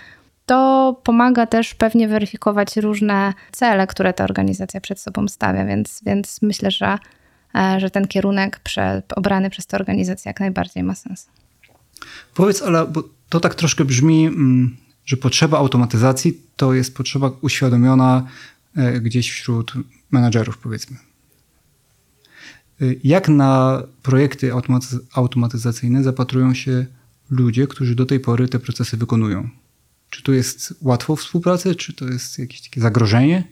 To 0.46 1.00
pomaga 1.04 1.46
też 1.46 1.74
pewnie 1.74 2.08
weryfikować 2.08 2.76
różne 2.76 3.34
cele, 3.52 3.86
które 3.86 4.12
ta 4.12 4.24
organizacja 4.24 4.80
przed 4.80 5.00
sobą 5.00 5.28
stawia, 5.28 5.64
więc, 5.64 6.00
więc 6.06 6.42
myślę, 6.42 6.70
że, 6.70 6.98
e, 7.54 7.80
że 7.80 7.90
ten 7.90 8.06
kierunek 8.06 8.58
prze, 8.58 9.02
obrany 9.16 9.50
przez 9.50 9.66
tę 9.66 9.76
organizację 9.76 10.30
jak 10.30 10.40
najbardziej 10.40 10.82
ma 10.82 10.94
sens. 10.94 11.28
Powiedz, 12.34 12.62
ale 12.62 12.86
bo 12.86 13.04
to 13.28 13.40
tak 13.40 13.54
troszkę 13.54 13.84
brzmi, 13.84 14.26
mm, 14.26 14.76
że 15.06 15.16
potrzeba 15.16 15.58
automatyzacji 15.58 16.40
to 16.56 16.74
jest 16.74 16.96
potrzeba 16.96 17.30
uświadomiona 17.40 18.26
e, 18.76 19.00
gdzieś 19.00 19.30
wśród 19.30 19.72
menadżerów, 20.10 20.58
powiedzmy. 20.58 20.96
Y, 22.82 23.00
Jak 23.04 23.28
na 23.28 23.82
projekty 24.02 24.50
automaty- 24.52 24.98
automatyzacyjne 25.12 26.02
zapatrują 26.02 26.54
się 26.54 26.86
ludzie, 27.30 27.66
którzy 27.66 27.94
do 27.94 28.06
tej 28.06 28.20
pory 28.20 28.48
te 28.48 28.58
procesy 28.58 28.96
wykonują? 28.96 29.48
Czy 30.10 30.22
to 30.22 30.32
jest 30.32 30.74
łatwo 30.80 31.16
współpracy, 31.16 31.74
czy 31.74 31.92
to 31.92 32.04
jest 32.04 32.38
jakieś 32.38 32.60
takie 32.60 32.80
zagrożenie 32.80 33.44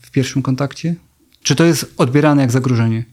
w 0.00 0.10
pierwszym 0.10 0.42
kontakcie? 0.42 0.94
Czy 1.42 1.54
to 1.54 1.64
jest 1.64 1.94
odbierane 1.96 2.42
jak 2.42 2.50
zagrożenie? 2.50 3.04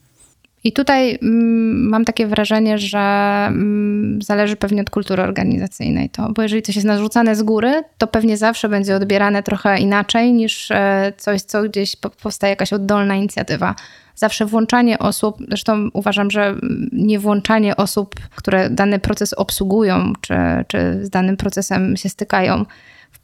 I 0.63 0.73
tutaj 0.73 1.19
mm, 1.21 1.89
mam 1.89 2.05
takie 2.05 2.27
wrażenie, 2.27 2.77
że 2.77 2.99
mm, 3.47 4.21
zależy 4.21 4.55
pewnie 4.55 4.81
od 4.81 4.89
kultury 4.89 5.23
organizacyjnej 5.23 6.09
to, 6.09 6.31
bo 6.35 6.41
jeżeli 6.41 6.61
coś 6.61 6.75
jest 6.75 6.87
narzucane 6.87 7.35
z 7.35 7.43
góry, 7.43 7.83
to 7.97 8.07
pewnie 8.07 8.37
zawsze 8.37 8.69
będzie 8.69 8.95
odbierane 8.95 9.43
trochę 9.43 9.79
inaczej 9.79 10.33
niż 10.33 10.71
e, 10.71 11.13
coś, 11.17 11.41
co 11.41 11.63
gdzieś 11.63 11.95
po- 11.95 12.09
powstaje 12.09 12.49
jakaś 12.49 12.73
oddolna 12.73 13.15
inicjatywa. 13.15 13.75
Zawsze 14.15 14.45
włączanie 14.45 14.99
osób, 14.99 15.37
zresztą 15.47 15.89
uważam, 15.93 16.31
że 16.31 16.45
mm, 16.45 16.89
nie 16.91 17.19
włączanie 17.19 17.75
osób, 17.75 18.15
które 18.35 18.69
dany 18.69 18.99
proces 18.99 19.33
obsługują, 19.33 20.13
czy, 20.21 20.35
czy 20.67 21.05
z 21.05 21.09
danym 21.09 21.37
procesem 21.37 21.97
się 21.97 22.09
stykają, 22.09 22.65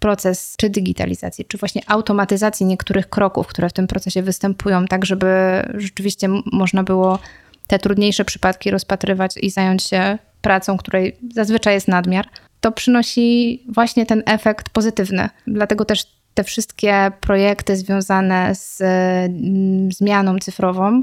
proces 0.06 0.56
czy 0.58 0.70
digitalizacji, 0.70 1.46
czy 1.46 1.58
właśnie 1.58 1.82
automatyzacji 1.88 2.66
niektórych 2.66 3.10
kroków, 3.10 3.48
które 3.48 3.70
w 3.70 3.74
tym 3.74 3.88
procesie 3.88 4.22
występują, 4.22 4.86
tak 4.86 5.06
żeby 5.06 5.28
rzeczywiście 5.74 6.30
można 6.52 6.84
było 6.84 7.20
te 7.68 7.80
trudniejsze 7.80 8.26
przypadki 8.26 8.72
rozpatrywać 8.72 9.38
i 9.38 9.50
zająć 9.50 9.84
się 9.84 10.18
pracą, 10.42 10.78
której 10.78 11.18
zazwyczaj 11.34 11.74
jest 11.74 11.88
nadmiar, 11.88 12.28
to 12.62 12.72
przynosi 12.72 13.64
właśnie 13.70 14.06
ten 14.06 14.24
efekt 14.26 14.70
pozytywny. 14.70 15.30
Dlatego 15.48 15.86
też 15.86 16.06
te 16.34 16.44
wszystkie 16.44 17.12
projekty 17.22 17.76
związane 17.78 18.56
z 18.56 18.82
mm, 18.82 19.92
zmianą 19.92 20.40
cyfrową 20.40 21.02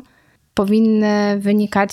powinny 0.54 1.38
wynikać 1.38 1.90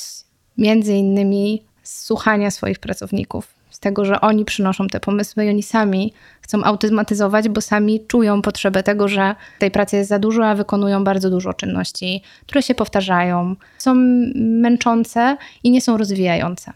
między 0.58 0.93
innymi 0.93 1.63
z 1.84 2.06
słuchania 2.06 2.52
swoich 2.52 2.80
pracowników, 2.80 3.59
z 3.69 3.79
tego, 3.79 4.05
że 4.05 4.21
oni 4.21 4.45
przynoszą 4.45 4.88
te 4.88 4.99
pomysły 4.99 5.45
i 5.45 5.49
oni 5.49 5.63
sami 5.63 6.13
chcą 6.41 6.63
automatyzować, 6.63 7.49
bo 7.49 7.62
sami 7.62 8.05
czują 8.08 8.41
potrzebę 8.41 8.84
tego, 8.84 9.08
że 9.08 9.36
tej 9.60 9.71
pracy 9.71 9.95
jest 9.95 10.10
za 10.10 10.19
dużo, 10.19 10.47
a 10.47 10.55
wykonują 10.55 11.03
bardzo 11.03 11.29
dużo 11.29 11.53
czynności, 11.53 12.21
które 12.41 12.62
się 12.62 12.75
powtarzają, 12.75 13.55
są 13.77 13.95
męczące 14.36 15.38
i 15.63 15.71
nie 15.71 15.82
są 15.82 15.97
rozwijające. 15.97 16.73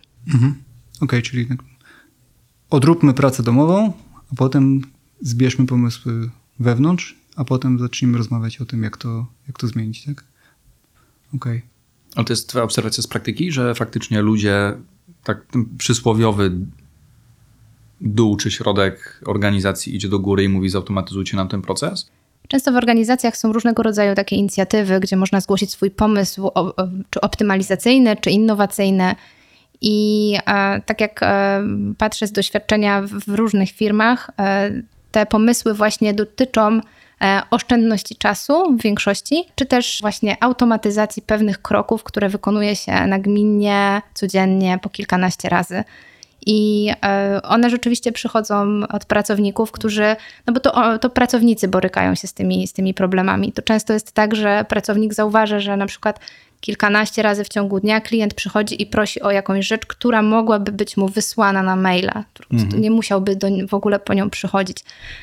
Okej, 1.01 1.21
czyli 1.21 1.47
tak 1.47 1.57
odróbmy 2.69 3.13
pracę 3.13 3.43
domową, 3.43 3.93
a 4.31 4.35
potem 4.35 4.81
zbierzmy 5.21 5.65
pomysły 5.65 6.29
wewnątrz, 6.59 7.15
a 7.35 7.43
potem 7.43 7.79
zacznijmy 7.79 8.17
rozmawiać 8.17 8.61
o 8.61 8.65
tym, 8.65 8.83
jak 8.83 8.97
to, 8.97 9.25
jak 9.47 9.57
to 9.57 9.67
zmienić, 9.67 10.05
tak? 10.05 10.23
Okej. 11.35 11.61
Ale 12.15 12.25
to 12.25 12.33
jest 12.33 12.49
twoja 12.49 12.63
obserwacja 12.63 13.03
z 13.03 13.07
praktyki, 13.07 13.51
że 13.51 13.75
faktycznie 13.75 14.21
ludzie, 14.21 14.77
tak 15.23 15.45
ten 15.45 15.65
przysłowiowy 15.77 16.51
dół 18.01 18.37
czy 18.37 18.51
środek 18.51 19.21
organizacji 19.25 19.95
idzie 19.95 20.09
do 20.09 20.19
góry 20.19 20.43
i 20.43 20.49
mówi 20.49 20.69
zautomatyzujcie 20.69 21.37
nam 21.37 21.47
ten 21.47 21.61
proces? 21.61 22.09
Często 22.47 22.71
w 22.71 22.75
organizacjach 22.75 23.37
są 23.37 23.53
różnego 23.53 23.83
rodzaju 23.83 24.15
takie 24.15 24.35
inicjatywy, 24.35 24.99
gdzie 24.99 25.15
można 25.15 25.41
zgłosić 25.41 25.71
swój 25.71 25.91
pomysł, 25.91 26.49
czy 27.09 27.21
optymalizacyjny, 27.21 28.15
czy 28.15 28.31
innowacyjny. 28.31 29.15
I 29.81 30.37
e, 30.47 30.81
tak 30.81 31.01
jak 31.01 31.23
e, 31.23 31.63
patrzę 31.97 32.27
z 32.27 32.31
doświadczenia 32.31 33.01
w, 33.01 33.35
różnych 33.35 33.71
firmach, 33.71 34.29
e, 34.39 34.71
te 35.11 35.25
pomysły 35.25 35.73
właśnie 35.73 36.13
dotyczą 36.13 36.81
oszczędności 37.51 38.15
czasu 38.15 38.77
w 38.77 38.81
większości, 38.81 39.43
czy 39.55 39.65
też 39.65 39.97
właśnie 40.01 40.43
automatyzacji 40.43 41.21
pewnych 41.21 41.61
kroków, 41.61 42.03
które 42.03 42.29
wykonuje 42.29 42.75
się 42.75 43.07
nagminnie, 43.07 44.01
codziennie, 44.13 44.79
po 44.81 44.89
kilkanaście 44.89 45.49
razy. 45.49 45.83
I 46.45 46.91
e, 47.03 47.39
one 47.43 47.69
rzeczywiście 47.69 48.11
przychodzą 48.11 48.79
od 48.89 49.05
pracowników, 49.05 49.71
którzy, 49.71 50.15
no 50.47 50.53
bo 50.53 50.59
to, 50.59 50.99
to 50.99 51.09
pracownicy 51.09 51.67
borykają 51.67 52.15
się 52.15 52.27
z 52.27 52.33
tymi, 52.33 52.67
z 52.67 52.73
tymi 52.73 52.93
problemami. 52.93 53.51
To 53.51 53.61
często 53.61 53.93
jest 53.93 54.11
tak, 54.11 54.35
że 54.35 54.65
pracownik 54.69 55.13
zauważy, 55.13 55.59
że 55.59 55.77
na 55.77 55.85
przykład 55.85 56.19
kilkanaście 56.63 57.21
razy 57.21 57.43
w 57.43 57.49
ciągu 57.49 57.79
dnia 57.79 58.01
klient 58.01 58.33
przychodzi 58.33 58.81
i 58.81 58.85
prosi 58.85 59.21
o 59.21 59.31
jakąś 59.31 59.67
rzecz, 59.67 59.85
która 59.85 60.21
mogłaby 60.21 60.71
być 60.71 60.97
mu 60.97 61.07
wysłana 61.07 61.63
na 61.63 61.75
maila. 61.75 62.23
Prostu 62.33 62.77
Nie 62.77 62.91
musiałby 62.91 63.35
do, 63.35 63.47
w 63.69 63.73
ogóle 63.73 63.99
po 63.99 64.13
nią 64.13 64.29
przychodzić. 64.29 64.77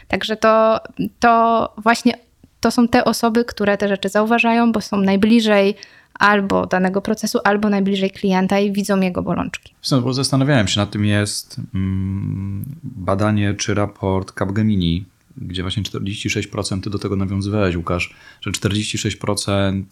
Także 0.09 0.37
to, 0.37 0.81
to 1.21 1.73
właśnie 1.77 2.15
to 2.61 2.71
są 2.71 2.89
te 2.89 3.05
osoby, 3.05 3.45
które 3.45 3.79
te 3.79 3.89
rzeczy 3.89 4.09
zauważają, 4.09 4.73
bo 4.73 4.81
są 4.81 4.97
najbliżej 4.97 5.75
albo 6.21 6.67
danego 6.67 7.03
procesu, 7.03 7.39
albo 7.45 7.69
najbliżej 7.69 8.11
klienta 8.11 8.59
i 8.59 8.73
widzą 8.73 9.01
jego 9.01 9.23
bolączki. 9.23 9.75
No, 9.91 10.01
bo 10.01 10.15
zastanawiałem 10.15 10.69
się 10.69 10.81
nad 10.81 10.91
tym, 10.91 11.05
jest 11.05 11.61
mm, 11.75 12.65
badanie 12.83 13.55
czy 13.55 13.75
raport 13.75 14.33
Capgemini, 14.33 15.05
gdzie 15.37 15.63
właśnie 15.63 15.83
46% 15.83 16.81
ty 16.81 16.91
do 16.91 16.99
tego 16.99 17.17
nawiązywałeś, 17.17 17.77
Łukasz, 17.77 18.15
że 18.41 18.51
46% 18.51 19.85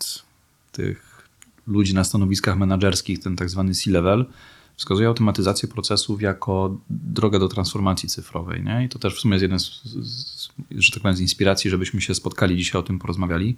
tych 0.73 1.29
ludzi 1.67 1.95
na 1.95 2.05
stanowiskach 2.05 2.59
menedżerskich, 2.59 3.19
ten 3.21 3.37
tak 3.37 3.51
zwany 3.51 3.75
C-level, 3.75 4.27
wskazuje 4.77 5.09
automatyzację 5.09 5.69
procesów 5.69 6.23
jako 6.23 6.77
drogę 6.91 7.39
do 7.39 7.49
transformacji 7.49 8.09
cyfrowej. 8.09 8.65
Nie? 8.65 8.85
I 8.85 8.89
to 8.89 8.99
też 8.99 9.15
w 9.15 9.21
sumie 9.21 9.35
jest 9.35 9.43
jeden 9.43 9.59
z, 9.59 9.83
z, 9.85 10.49
że 10.71 10.93
tak 10.93 11.03
powiem, 11.03 11.17
z 11.17 11.21
inspiracji, 11.21 11.71
żebyśmy 11.71 12.01
się 12.01 12.15
spotkali 12.15 12.57
dzisiaj 12.57 12.81
o 12.81 12.83
tym 12.83 12.99
porozmawiali. 12.99 13.57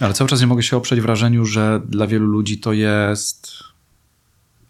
Ale 0.00 0.14
cały 0.14 0.30
czas 0.30 0.40
nie 0.40 0.46
mogę 0.46 0.62
się 0.62 0.76
oprzeć 0.76 1.00
wrażeniu, 1.00 1.46
że 1.46 1.80
dla 1.88 2.06
wielu 2.06 2.26
ludzi 2.26 2.58
to 2.58 2.72
jest 2.72 3.52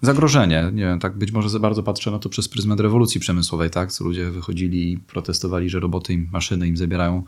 zagrożenie. 0.03 0.71
Nie 0.73 0.83
wiem, 0.83 0.99
tak 0.99 1.19
być 1.19 1.33
może 1.33 1.51
za 1.51 1.59
bardzo 1.59 1.83
patrzę 1.83 2.11
na 2.11 2.19
to 2.19 2.29
przez 2.29 2.49
pryzmat 2.49 2.81
rewolucji 2.81 3.21
przemysłowej, 3.21 3.71
tak? 3.71 3.93
Co 3.93 4.05
ludzie 4.05 4.31
wychodzili 4.31 4.93
i 4.93 4.99
protestowali, 4.99 5.71
że 5.71 5.81
roboty 5.81 6.12
im, 6.12 6.29
maszyny 6.33 6.69
im 6.69 6.77
zabierają, 6.77 7.23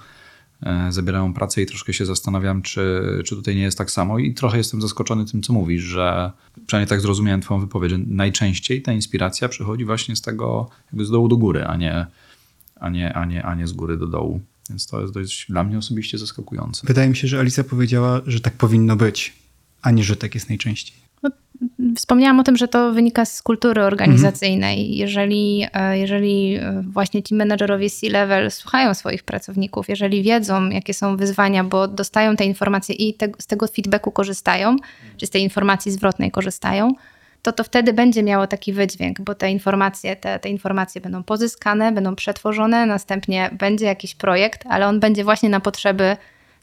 e, 0.62 0.92
zabierają 0.92 1.34
pracę 1.34 1.62
i 1.62 1.66
troszkę 1.66 1.92
się 1.92 2.06
zastanawiam, 2.06 2.62
czy, 2.62 3.02
czy 3.24 3.36
tutaj 3.36 3.56
nie 3.56 3.62
jest 3.62 3.78
tak 3.78 3.90
samo 3.90 4.18
i 4.18 4.34
trochę 4.34 4.58
jestem 4.58 4.82
zaskoczony 4.82 5.24
tym, 5.24 5.42
co 5.42 5.52
mówisz, 5.52 5.82
że 5.82 6.32
przynajmniej 6.66 6.88
tak 6.88 7.00
zrozumiałem 7.00 7.40
twoją 7.40 7.60
wypowiedź, 7.60 7.90
że 7.90 7.98
najczęściej 7.98 8.82
ta 8.82 8.92
inspiracja 8.92 9.48
przychodzi 9.48 9.84
właśnie 9.84 10.16
z 10.16 10.20
tego 10.20 10.68
jakby 10.86 11.04
z 11.04 11.10
dołu 11.10 11.28
do 11.28 11.36
góry, 11.36 11.64
a 11.64 11.76
nie, 11.76 12.06
a 12.80 12.88
nie, 12.88 13.12
a 13.12 13.24
nie, 13.24 13.42
a 13.42 13.54
nie 13.54 13.66
z 13.66 13.72
góry 13.72 13.96
do 13.96 14.06
dołu. 14.06 14.40
Więc 14.72 14.86
to 14.86 15.00
jest 15.00 15.14
dość 15.14 15.46
dla 15.48 15.64
mnie 15.64 15.78
osobiście 15.78 16.18
zaskakujące. 16.18 16.86
Wydaje 16.86 17.08
mi 17.08 17.16
się, 17.16 17.28
że 17.28 17.38
Alicja 17.38 17.64
powiedziała, 17.64 18.20
że 18.26 18.40
tak 18.40 18.52
powinno 18.52 18.96
być, 18.96 19.32
a 19.82 19.90
nie, 19.90 20.04
że 20.04 20.16
tak 20.16 20.34
jest 20.34 20.48
najczęściej. 20.48 20.96
Wspomniałam 21.96 22.40
o 22.40 22.42
tym, 22.42 22.56
że 22.56 22.68
to 22.68 22.92
wynika 22.92 23.24
z 23.24 23.42
kultury 23.42 23.82
organizacyjnej. 23.82 24.96
Jeżeli, 24.96 25.66
e, 25.72 25.98
jeżeli 25.98 26.54
e, 26.54 26.84
właśnie 26.88 27.22
ci 27.22 27.34
menedżerowie 27.34 27.90
C-level 27.90 28.50
słuchają 28.50 28.94
swoich 28.94 29.22
pracowników, 29.22 29.88
jeżeli 29.88 30.22
wiedzą, 30.22 30.68
jakie 30.68 30.94
są 30.94 31.16
wyzwania, 31.16 31.64
bo 31.64 31.88
dostają 31.88 32.36
te 32.36 32.44
informacje 32.44 32.94
i 32.94 33.14
te, 33.14 33.28
z 33.38 33.46
tego 33.46 33.66
feedbacku 33.66 34.10
korzystają, 34.10 34.76
czy 35.16 35.26
z 35.26 35.30
tej 35.30 35.42
informacji 35.42 35.92
zwrotnej 35.92 36.30
korzystają, 36.30 36.94
to 37.42 37.52
to 37.52 37.64
wtedy 37.64 37.92
będzie 37.92 38.22
miało 38.22 38.46
taki 38.46 38.72
wydźwięk, 38.72 39.20
bo 39.20 39.34
te 39.34 39.50
informacje, 39.50 40.16
te, 40.16 40.38
te 40.38 40.48
informacje 40.48 41.00
będą 41.00 41.22
pozyskane, 41.22 41.92
będą 41.92 42.16
przetworzone, 42.16 42.86
następnie 42.86 43.50
będzie 43.52 43.86
jakiś 43.86 44.14
projekt, 44.14 44.64
ale 44.68 44.86
on 44.86 45.00
będzie 45.00 45.24
właśnie 45.24 45.48
na 45.48 45.60
potrzeby 45.60 46.16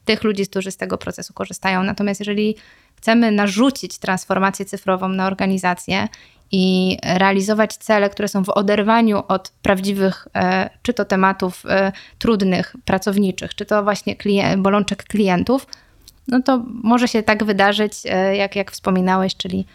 tych 0.04 0.24
ludzi, 0.24 0.46
którzy 0.46 0.70
z 0.70 0.76
tego 0.76 0.98
procesu 0.98 1.34
korzystają. 1.34 1.82
Natomiast 1.82 2.20
jeżeli 2.20 2.56
chcemy 2.96 3.30
narzucić 3.30 3.98
transformację 3.98 4.64
cyfrową 4.64 5.08
na 5.08 5.26
organizację 5.26 6.08
i 6.52 6.96
realizować 7.04 7.76
cele, 7.76 8.10
które 8.10 8.28
są 8.28 8.44
w 8.44 8.48
oderwaniu 8.48 9.22
od 9.28 9.50
prawdziwych, 9.62 10.28
e, 10.34 10.70
czy 10.82 10.94
to 10.94 11.04
tematów 11.04 11.62
e, 11.68 11.92
trudnych, 12.18 12.76
pracowniczych, 12.84 13.54
czy 13.54 13.66
to 13.66 13.82
właśnie 13.82 14.16
bolączek 14.56 15.04
klientów, 15.04 15.66
no 16.28 16.42
to 16.42 16.64
może 16.66 17.08
się 17.08 17.22
tak 17.22 17.44
wydarzyć, 17.44 17.92
e, 18.04 18.36
jak, 18.36 18.56
jak 18.56 18.70
wspominałeś, 18.70 19.36
czyli 19.36 19.66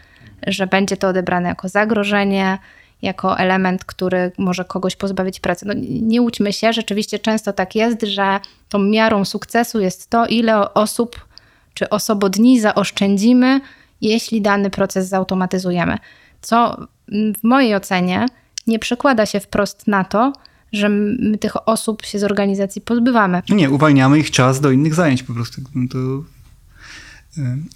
że 0.48 0.68
będzie 0.68 0.98
to 0.98 1.08
odebrane 1.08 1.50
jako 1.50 1.70
zagrożenie, 1.70 2.58
jako 3.02 3.40
element, 3.40 3.86
który 3.86 4.32
może 4.38 4.66
kogoś 4.66 4.96
pozbawić 4.96 5.40
pracy. 5.40 5.66
No, 5.66 5.74
nie 6.02 6.22
łudźmy 6.22 6.54
się, 6.54 6.74
rzeczywiście 6.74 7.20
często 7.20 7.54
tak 7.54 7.76
jest, 7.76 8.02
że 8.02 8.40
tą 8.70 8.80
miarą 8.80 9.26
sukcesu 9.26 9.80
jest 9.80 10.10
to, 10.10 10.26
ile 10.26 10.74
osób 10.74 11.26
czy 11.74 11.90
osobodni 11.90 12.60
zaoszczędzimy, 12.60 13.62
jeśli 14.02 14.42
dany 14.42 14.70
proces 14.70 15.08
zautomatyzujemy. 15.08 15.98
Co 16.42 16.88
w 17.08 17.44
mojej 17.44 17.76
ocenie 17.76 18.26
nie 18.68 18.80
przekłada 18.80 19.26
się 19.26 19.40
wprost 19.40 19.88
na 19.88 20.04
to, 20.04 20.34
że 20.74 20.90
my 20.90 21.38
tych 21.38 21.70
osób 21.70 22.06
się 22.06 22.20
z 22.20 22.24
organizacji 22.24 22.82
pozbywamy. 22.82 23.42
Nie, 23.50 23.70
uwalniamy 23.70 24.20
ich 24.20 24.32
czas 24.32 24.60
do 24.60 24.72
innych 24.72 24.94
zajęć 24.94 25.24
po 25.24 25.34
prostu. 25.34 25.62
To, 25.92 25.98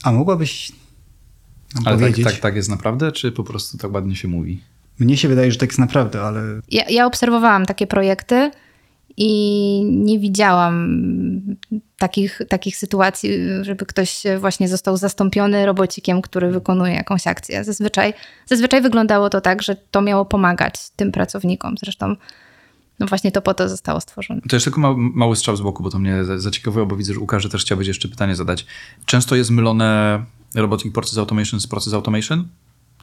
a 0.03 0.11
mogłabyś 0.11 0.71
nam 1.75 1.83
ale 1.87 1.97
tak, 1.97 1.99
powiedzieć? 1.99 2.25
tak, 2.25 2.41
tak 2.41 2.55
jest 2.55 2.69
naprawdę, 2.69 3.11
czy 3.11 3.31
po 3.31 3.43
prostu 3.43 3.77
tak 3.77 3.93
ładnie 3.93 4.15
się 4.15 4.27
mówi? 4.27 4.61
Mnie 4.99 5.17
się 5.17 5.27
wydaje, 5.27 5.51
że 5.51 5.57
tak 5.57 5.69
jest 5.69 5.79
naprawdę, 5.79 6.21
ale... 6.21 6.41
Ja, 6.71 6.83
ja 6.89 7.05
obserwowałam 7.05 7.65
takie 7.65 7.87
projekty 7.87 8.51
i 9.17 9.83
nie 9.85 10.19
widziałam 10.19 11.01
takich, 11.97 12.41
takich 12.49 12.77
sytuacji, 12.77 13.31
żeby 13.61 13.85
ktoś 13.85 14.23
właśnie 14.39 14.67
został 14.67 14.97
zastąpiony 14.97 15.65
robocikiem, 15.65 16.21
który 16.21 16.51
wykonuje 16.51 16.93
jakąś 16.93 17.27
akcję. 17.27 17.63
Zazwyczaj, 17.63 18.13
zazwyczaj 18.45 18.81
wyglądało 18.81 19.29
to 19.29 19.41
tak, 19.41 19.61
że 19.61 19.75
to 19.75 20.01
miało 20.01 20.25
pomagać 20.25 20.73
tym 20.95 21.11
pracownikom. 21.11 21.75
Zresztą 21.77 22.15
no 22.99 23.07
właśnie 23.07 23.31
to 23.31 23.41
po 23.41 23.53
to 23.53 23.69
zostało 23.69 24.01
stworzone. 24.01 24.41
To 24.41 24.55
jeszcze 24.55 24.71
tylko 24.71 24.79
mały, 24.79 24.95
mały 24.97 25.35
strzał 25.35 25.55
z 25.55 25.61
boku, 25.61 25.83
bo 25.83 25.89
to 25.89 25.99
mnie 25.99 26.23
zaciekawiło, 26.23 26.85
bo 26.85 26.95
widzę, 26.95 27.13
że 27.13 27.19
Łukasz 27.19 27.49
też 27.49 27.61
chciałbyś 27.61 27.87
jeszcze 27.87 28.07
pytanie 28.07 28.35
zadać. 28.35 28.65
Często 29.05 29.35
jest 29.35 29.49
mylone 29.49 30.23
Robotic 30.55 30.93
Process 30.93 31.17
Automation 31.17 31.59
z 31.59 31.67
Process 31.67 31.93
Automation? 31.93 32.47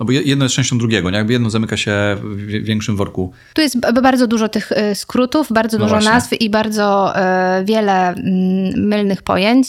No 0.01 0.07
bo 0.07 0.13
jedno 0.13 0.45
jest 0.45 0.55
częścią 0.55 0.79
drugiego, 0.79 1.11
nie? 1.11 1.17
jakby 1.17 1.33
jedno 1.33 1.51
zamyka 1.51 1.77
się 1.77 1.93
w 2.23 2.47
większym 2.47 2.97
worku. 2.97 3.33
Tu 3.55 3.61
jest 3.61 3.81
bardzo 4.03 4.27
dużo 4.27 4.49
tych 4.49 4.73
y, 4.73 4.95
skrótów, 4.95 5.53
bardzo 5.53 5.79
No 5.79 5.85
dużo 5.85 5.95
właśnie. 5.95 6.11
nazw 6.11 6.33
i 6.33 6.51
bardzo 6.51 7.15
y, 7.61 7.65
wiele 7.65 8.09
mm, 8.09 8.89
mylnych 8.89 9.23
pojęć, 9.23 9.69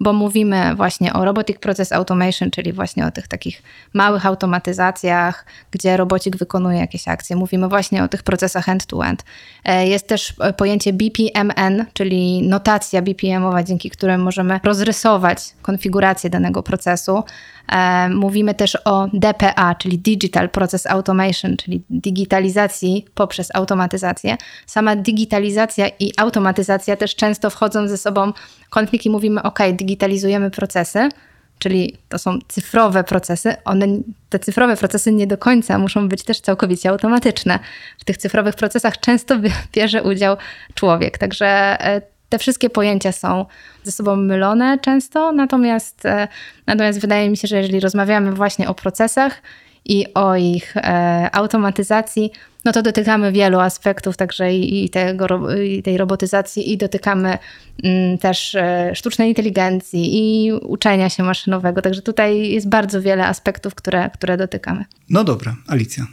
bo 0.00 0.12
mówimy 0.12 0.74
właśnie 0.74 1.12
o 1.12 1.24
Robotic 1.24 1.58
Process 1.58 1.92
Automation, 1.92 2.50
czyli 2.50 2.72
właśnie 2.72 3.06
o 3.06 3.10
tych 3.10 3.28
takich 3.28 3.62
małych 3.94 4.26
automatyzacjach, 4.26 5.46
gdzie 5.70 5.96
robocik 5.96 6.36
wykonuje 6.36 6.78
jakieś 6.78 7.08
akcje. 7.08 7.36
Mówimy 7.36 7.68
właśnie 7.68 8.04
o 8.04 8.08
tych 8.08 8.22
procesach 8.22 8.68
end-to-end. 8.68 9.24
E, 9.64 9.88
Jest 9.88 10.08
też 10.08 10.34
e, 10.40 10.52
pojęcie 10.52 10.92
BPMN, 10.92 11.84
czyli 11.92 12.48
notacja 12.48 13.02
BPM-owa, 13.02 13.62
dzięki 13.62 13.90
której 13.90 14.18
możemy 14.18 14.60
rozrysować 14.64 15.54
konfigurację 15.62 16.30
danego 16.30 16.62
procesu. 16.62 17.22
E, 17.72 18.08
Mówimy 18.08 18.54
też 18.54 18.78
o 18.84 19.08
DPA, 19.12 19.74
czyli 19.74 19.98
Digital 19.98 20.50
Process 20.50 20.86
Automation, 20.86 21.56
czyli 21.56 21.82
digitalizacji 21.90 23.04
poprzez 23.14 23.54
automatyzację. 23.54 24.36
Sama 24.66 24.96
digitalizacja 24.96 25.88
i 26.00 26.12
automatyzacja 26.16 26.96
też 26.96 27.16
często 27.16 27.50
wchodzą 27.50 27.88
ze 27.88 27.98
sobą 27.98 28.32
konflikt 28.70 29.06
i 29.06 29.10
mówimy, 29.10 29.42
ok, 29.42 29.58
digitalizujemy 29.72 30.50
procesy, 30.50 31.08
czyli 31.58 31.96
to 32.08 32.18
są 32.18 32.38
cyfrowe 32.48 33.04
procesy. 33.04 33.54
One, 33.64 33.86
te 34.28 34.38
cyfrowe 34.38 34.76
procesy 34.76 35.12
nie 35.12 35.26
do 35.26 35.38
końca 35.38 35.78
muszą 35.78 36.08
być 36.08 36.22
też 36.22 36.40
całkowicie 36.40 36.90
automatyczne. 36.90 37.58
W 37.98 38.04
tych 38.04 38.16
cyfrowych 38.16 38.54
procesach 38.54 39.00
często 39.00 39.34
bierze 39.72 40.02
udział 40.02 40.36
człowiek, 40.74 41.18
także 41.18 41.46
e, 41.80 42.02
te 42.28 42.38
wszystkie 42.38 42.70
pojęcia 42.70 43.12
są 43.12 43.46
ze 43.84 43.92
sobą 43.92 44.16
mylone 44.16 44.78
często, 44.78 45.32
natomiast, 45.32 46.06
e, 46.06 46.28
natomiast 46.66 47.00
wydaje 47.00 47.30
mi 47.30 47.36
się, 47.36 47.48
że 47.48 47.56
jeżeli 47.56 47.80
rozmawiamy 47.80 48.32
właśnie 48.32 48.68
o 48.68 48.74
procesach 48.74 49.42
i 49.84 50.06
o 50.14 50.36
ich 50.36 50.76
e, 50.76 51.30
automatyzacji, 51.32 52.30
no 52.64 52.72
to 52.72 52.82
dotykamy 52.82 53.32
wielu 53.32 53.60
aspektów, 53.60 54.16
także 54.16 54.54
i, 54.54 54.84
i, 54.84 54.90
tego, 54.90 55.54
i 55.62 55.82
tej 55.82 55.98
robotyzacji, 55.98 56.72
i 56.72 56.76
dotykamy 56.76 57.38
mm, 57.82 58.18
też 58.18 58.54
e, 58.54 58.90
sztucznej 58.94 59.28
inteligencji 59.28 60.10
i 60.12 60.52
uczenia 60.52 61.10
się 61.10 61.22
maszynowego. 61.22 61.82
Także 61.82 62.02
tutaj 62.02 62.50
jest 62.50 62.68
bardzo 62.68 63.02
wiele 63.02 63.26
aspektów, 63.26 63.74
które, 63.74 64.10
które 64.10 64.36
dotykamy. 64.36 64.84
No 65.10 65.24
dobra, 65.24 65.56
Alicja, 65.66 66.06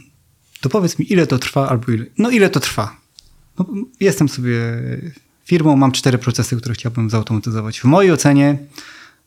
to 0.62 0.70
powiedz 0.70 1.00
mi, 1.00 1.14
ile 1.14 1.28
to 1.28 1.40
trwa 1.40 1.70
albo 1.70 1.92
ile... 1.92 2.06
No 2.18 2.30
ile 2.30 2.50
to 2.50 2.60
trwa? 2.60 2.96
No, 3.60 3.66
jestem 4.00 4.30
sobie 4.30 4.62
firmą, 5.46 5.76
mam 5.76 5.92
cztery 5.92 6.18
procesy, 6.18 6.58
które 6.58 6.76
chciałbym 6.76 7.10
zautomatyzować. 7.10 7.80
W 7.80 7.84
mojej 7.84 8.12
ocenie 8.12 8.58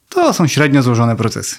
to 0.09 0.33
są 0.33 0.47
średnio 0.47 0.83
złożone 0.83 1.17
procesy. 1.17 1.57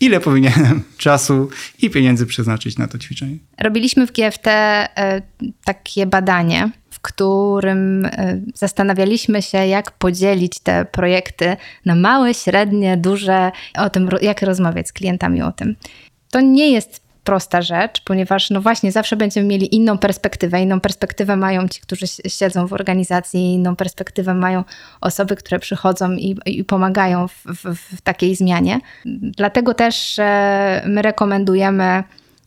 Ile 0.00 0.20
powinienem 0.20 0.82
czasu 0.98 1.50
i 1.82 1.90
pieniędzy 1.90 2.26
przeznaczyć 2.26 2.78
na 2.78 2.88
to 2.88 2.98
ćwiczenie? 2.98 3.36
Robiliśmy 3.60 4.06
w 4.06 4.12
GFT 4.12 4.46
e, 4.46 5.22
takie 5.64 6.06
badanie, 6.06 6.70
w 6.90 7.00
którym 7.00 8.04
e, 8.04 8.40
zastanawialiśmy 8.54 9.42
się, 9.42 9.58
jak 9.58 9.90
podzielić 9.90 10.58
te 10.58 10.84
projekty 10.84 11.56
na 11.84 11.94
małe, 11.94 12.34
średnie, 12.34 12.96
duże, 12.96 13.52
o 13.78 13.90
tym, 13.90 14.08
jak 14.22 14.42
rozmawiać 14.42 14.88
z 14.88 14.92
klientami 14.92 15.42
o 15.42 15.52
tym. 15.52 15.76
To 16.30 16.40
nie 16.40 16.72
jest 16.72 17.02
prosta 17.24 17.62
rzecz, 17.62 18.00
ponieważ 18.04 18.50
no 18.50 18.60
właśnie 18.60 18.92
zawsze 18.92 19.16
będziemy 19.16 19.46
mieli 19.46 19.74
inną 19.74 19.98
perspektywę. 19.98 20.62
Inną 20.62 20.80
perspektywę 20.80 21.36
mają 21.36 21.68
ci, 21.68 21.80
którzy 21.80 22.06
si- 22.06 22.30
siedzą 22.30 22.66
w 22.66 22.72
organizacji, 22.72 23.54
inną 23.54 23.76
perspektywę 23.76 24.34
mają 24.34 24.64
osoby, 25.00 25.36
które 25.36 25.58
przychodzą 25.58 26.12
i, 26.12 26.36
i 26.46 26.64
pomagają 26.64 27.28
w, 27.28 27.44
w, 27.46 27.96
w 27.96 28.00
takiej 28.00 28.36
zmianie. 28.36 28.80
Dlatego 29.22 29.74
też 29.74 30.18
e, 30.18 30.82
my 30.86 31.02
rekomendujemy 31.02 32.04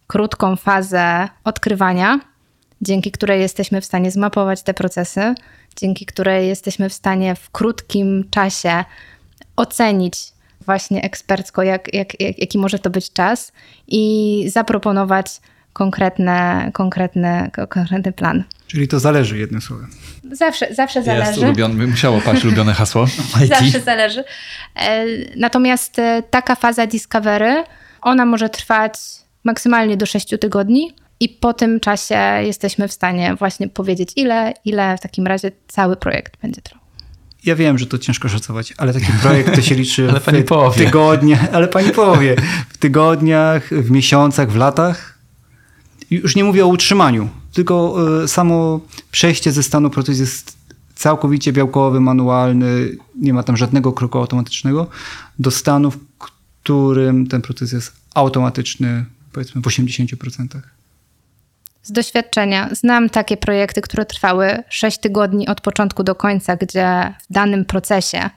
krótką 0.08 0.56
fazę 0.56 1.30
odkrywania, 1.44 2.20
dzięki 2.82 3.12
której 3.12 3.42
jesteśmy 3.42 3.82
w 3.82 3.86
stanie 3.86 4.12
zmapować 4.12 4.64
te 4.64 4.74
procesy, 4.74 5.36
dzięki 5.76 6.06
której 6.06 6.48
jesteśmy 6.48 6.90
w 6.90 6.94
stanie 6.94 7.36
w 7.36 7.50
krótkim 7.50 8.26
czasie 8.30 8.84
ocenić 9.56 10.35
właśnie 10.66 11.02
ekspercko, 11.02 11.64
jak, 11.64 11.94
jak, 11.94 12.22
jak, 12.22 12.40
jaki 12.40 12.58
może 12.58 12.80
to 12.80 12.90
być 12.90 13.14
czas 13.14 13.52
i 13.88 14.46
zaproponować 14.50 15.28
konkretne, 15.74 16.70
konkretne, 16.74 17.50
konkretny 17.70 18.12
plan. 18.12 18.44
Czyli 18.68 18.88
to 18.88 19.00
zależy 19.00 19.38
jednym 19.38 19.62
słowem. 19.62 19.90
Zawsze, 20.32 20.74
zawsze 20.74 21.00
Jest 21.00 21.06
zależy. 21.08 21.42
ulubiony, 21.42 21.88
musiało 21.88 22.22
paść 22.22 22.46
ulubione 22.46 22.74
hasło. 22.74 23.06
Zawsze 23.48 23.80
zależy. 23.80 24.24
E, 24.76 25.06
Natomiast 25.36 26.00
e, 26.00 26.24
taka 26.30 26.56
faza 26.56 26.88
discovery, 26.88 27.64
ona 28.02 28.26
może 28.26 28.50
trwać 28.50 28.94
maksymalnie 29.44 29.98
do 29.98 30.06
6 30.06 30.28
tygodni 30.42 30.96
i 31.20 31.30
po 31.30 31.54
tym 31.54 31.80
czasie 31.80 32.20
jesteśmy 32.42 32.88
w 32.88 32.94
stanie 32.94 33.36
właśnie 33.36 33.68
powiedzieć, 33.70 34.10
ile, 34.16 34.54
ile 34.66 34.98
w 34.98 35.02
takim 35.02 35.28
razie 35.28 35.52
cały 35.68 35.96
projekt 35.96 36.38
będzie 36.42 36.62
trwał. 36.62 36.85
Ja 37.46 37.56
wiem, 37.56 37.78
że 37.78 37.86
to 37.86 37.98
ciężko 37.98 38.30
szacować, 38.30 38.74
ale 38.78 38.94
taki 38.94 39.12
projekt 39.22 39.56
to 39.56 39.62
się 39.62 39.76
liczy 39.76 40.08
Ale 40.12 40.22
pani 40.22 40.42
w 40.42 40.46
powie. 40.46 40.86
tygodniach, 40.86 41.54
ale 41.54 41.68
pani 41.68 41.92
powie, 41.92 42.36
w 42.70 42.78
tygodniach, 42.78 43.70
w 43.70 43.92
miesiącach, 43.92 44.52
w 44.52 44.56
latach. 44.56 45.20
Już 46.12 46.36
nie 46.36 46.44
mówię 46.44 46.66
o 46.66 46.68
utrzymaniu, 46.68 47.30
tylko 47.54 47.96
e, 48.24 48.28
samo 48.28 48.80
przejście 49.12 49.52
ze 49.52 49.64
stanu 49.64 49.90
proces 49.90 50.20
jest 50.20 50.58
całkowicie 50.96 51.54
białkowy, 51.54 52.00
manualny, 52.00 52.98
nie 53.16 53.34
ma 53.34 53.44
tam 53.44 53.58
żadnego 53.58 53.94
kroku 53.94 54.18
automatycznego, 54.18 54.88
do 55.40 55.52
stanu, 55.52 55.92
w 55.92 55.98
którym 56.18 57.28
ten 57.28 57.42
proces 57.42 57.72
jest 57.72 57.92
automatyczny, 58.14 59.06
powiedzmy 59.32 59.62
w 59.62 59.66
80%. 59.66 60.48
Z 61.86 61.92
doświadczenia 61.92 62.70
znam 62.72 63.10
takie 63.10 63.38
projekty, 63.38 63.82
które 63.82 64.06
trwały 64.06 64.64
6 64.70 64.98
tygodni 64.98 65.48
od 65.48 65.62
początku 65.62 66.04
do 66.04 66.16
końca, 66.16 66.56
gdzie 66.56 67.14
w 67.30 67.34
danym 67.34 67.66
procesie 67.66 68.30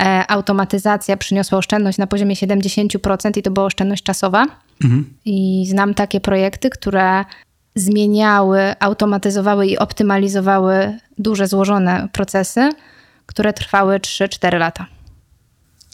e, 0.00 0.24
automatyzacja 0.28 1.16
przyniosła 1.16 1.58
oszczędność 1.58 1.98
na 1.98 2.06
poziomie 2.06 2.34
70% 2.34 3.38
i 3.38 3.42
to 3.42 3.50
była 3.50 3.66
oszczędność 3.66 4.02
czasowa. 4.02 4.46
I 5.24 5.66
znam 5.68 5.94
takie 5.94 6.20
projekty, 6.20 6.70
które 6.70 7.24
zmieniały, 7.74 8.60
automatyzowały 8.80 9.66
i 9.66 9.78
optymalizowały 9.78 10.98
duże, 11.18 11.46
złożone 11.46 12.08
procesy, 12.12 12.70
które 13.26 13.52
trwały 13.52 13.98
3-4 13.98 14.58
lata. 14.58 14.86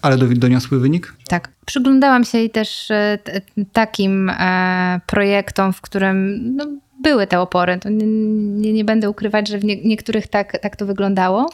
Ale 0.03 0.19
do, 0.19 0.27
doniosły 0.27 0.81
wynik? 0.81 1.15
Tak. 1.29 1.49
Przyglądałam 1.67 2.25
się 2.25 2.39
i 2.39 2.51
też 2.51 2.91
e, 2.91 3.19
takim 3.73 4.31
e, 4.31 5.01
projektom, 5.07 5.73
w 5.73 5.81
którym 5.81 6.41
no, 6.57 6.67
były 7.03 7.27
te 7.27 7.41
opory. 7.41 7.79
To 7.79 7.89
nie, 7.89 8.07
nie, 8.61 8.73
nie 8.73 8.85
będę 8.85 9.11
ukrywać, 9.11 9.49
że 9.49 9.59
w 9.59 9.65
nie, 9.65 9.77
niektórych 9.77 10.27
tak, 10.27 10.59
tak 10.59 10.77
to 10.77 10.87
wyglądało. 10.87 11.51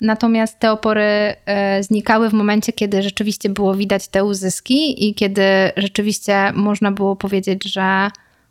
Natomiast 0.00 0.58
te 0.58 0.72
opory 0.72 1.34
e, 1.46 1.82
znikały 1.82 2.30
w 2.30 2.32
momencie, 2.32 2.72
kiedy 2.72 3.02
rzeczywiście 3.02 3.48
było 3.48 3.74
widać 3.74 4.08
te 4.08 4.24
uzyski 4.24 5.08
i 5.08 5.14
kiedy 5.14 5.42
rzeczywiście 5.76 6.52
można 6.54 6.92
było 6.92 7.16
powiedzieć, 7.16 7.64
że 7.64 8.10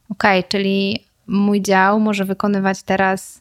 okej, 0.09 0.43
czyli 0.43 1.03
mój 1.27 1.61
dział 1.61 1.99
może 1.99 2.25
wykonywać 2.25 2.83
teraz 2.83 3.40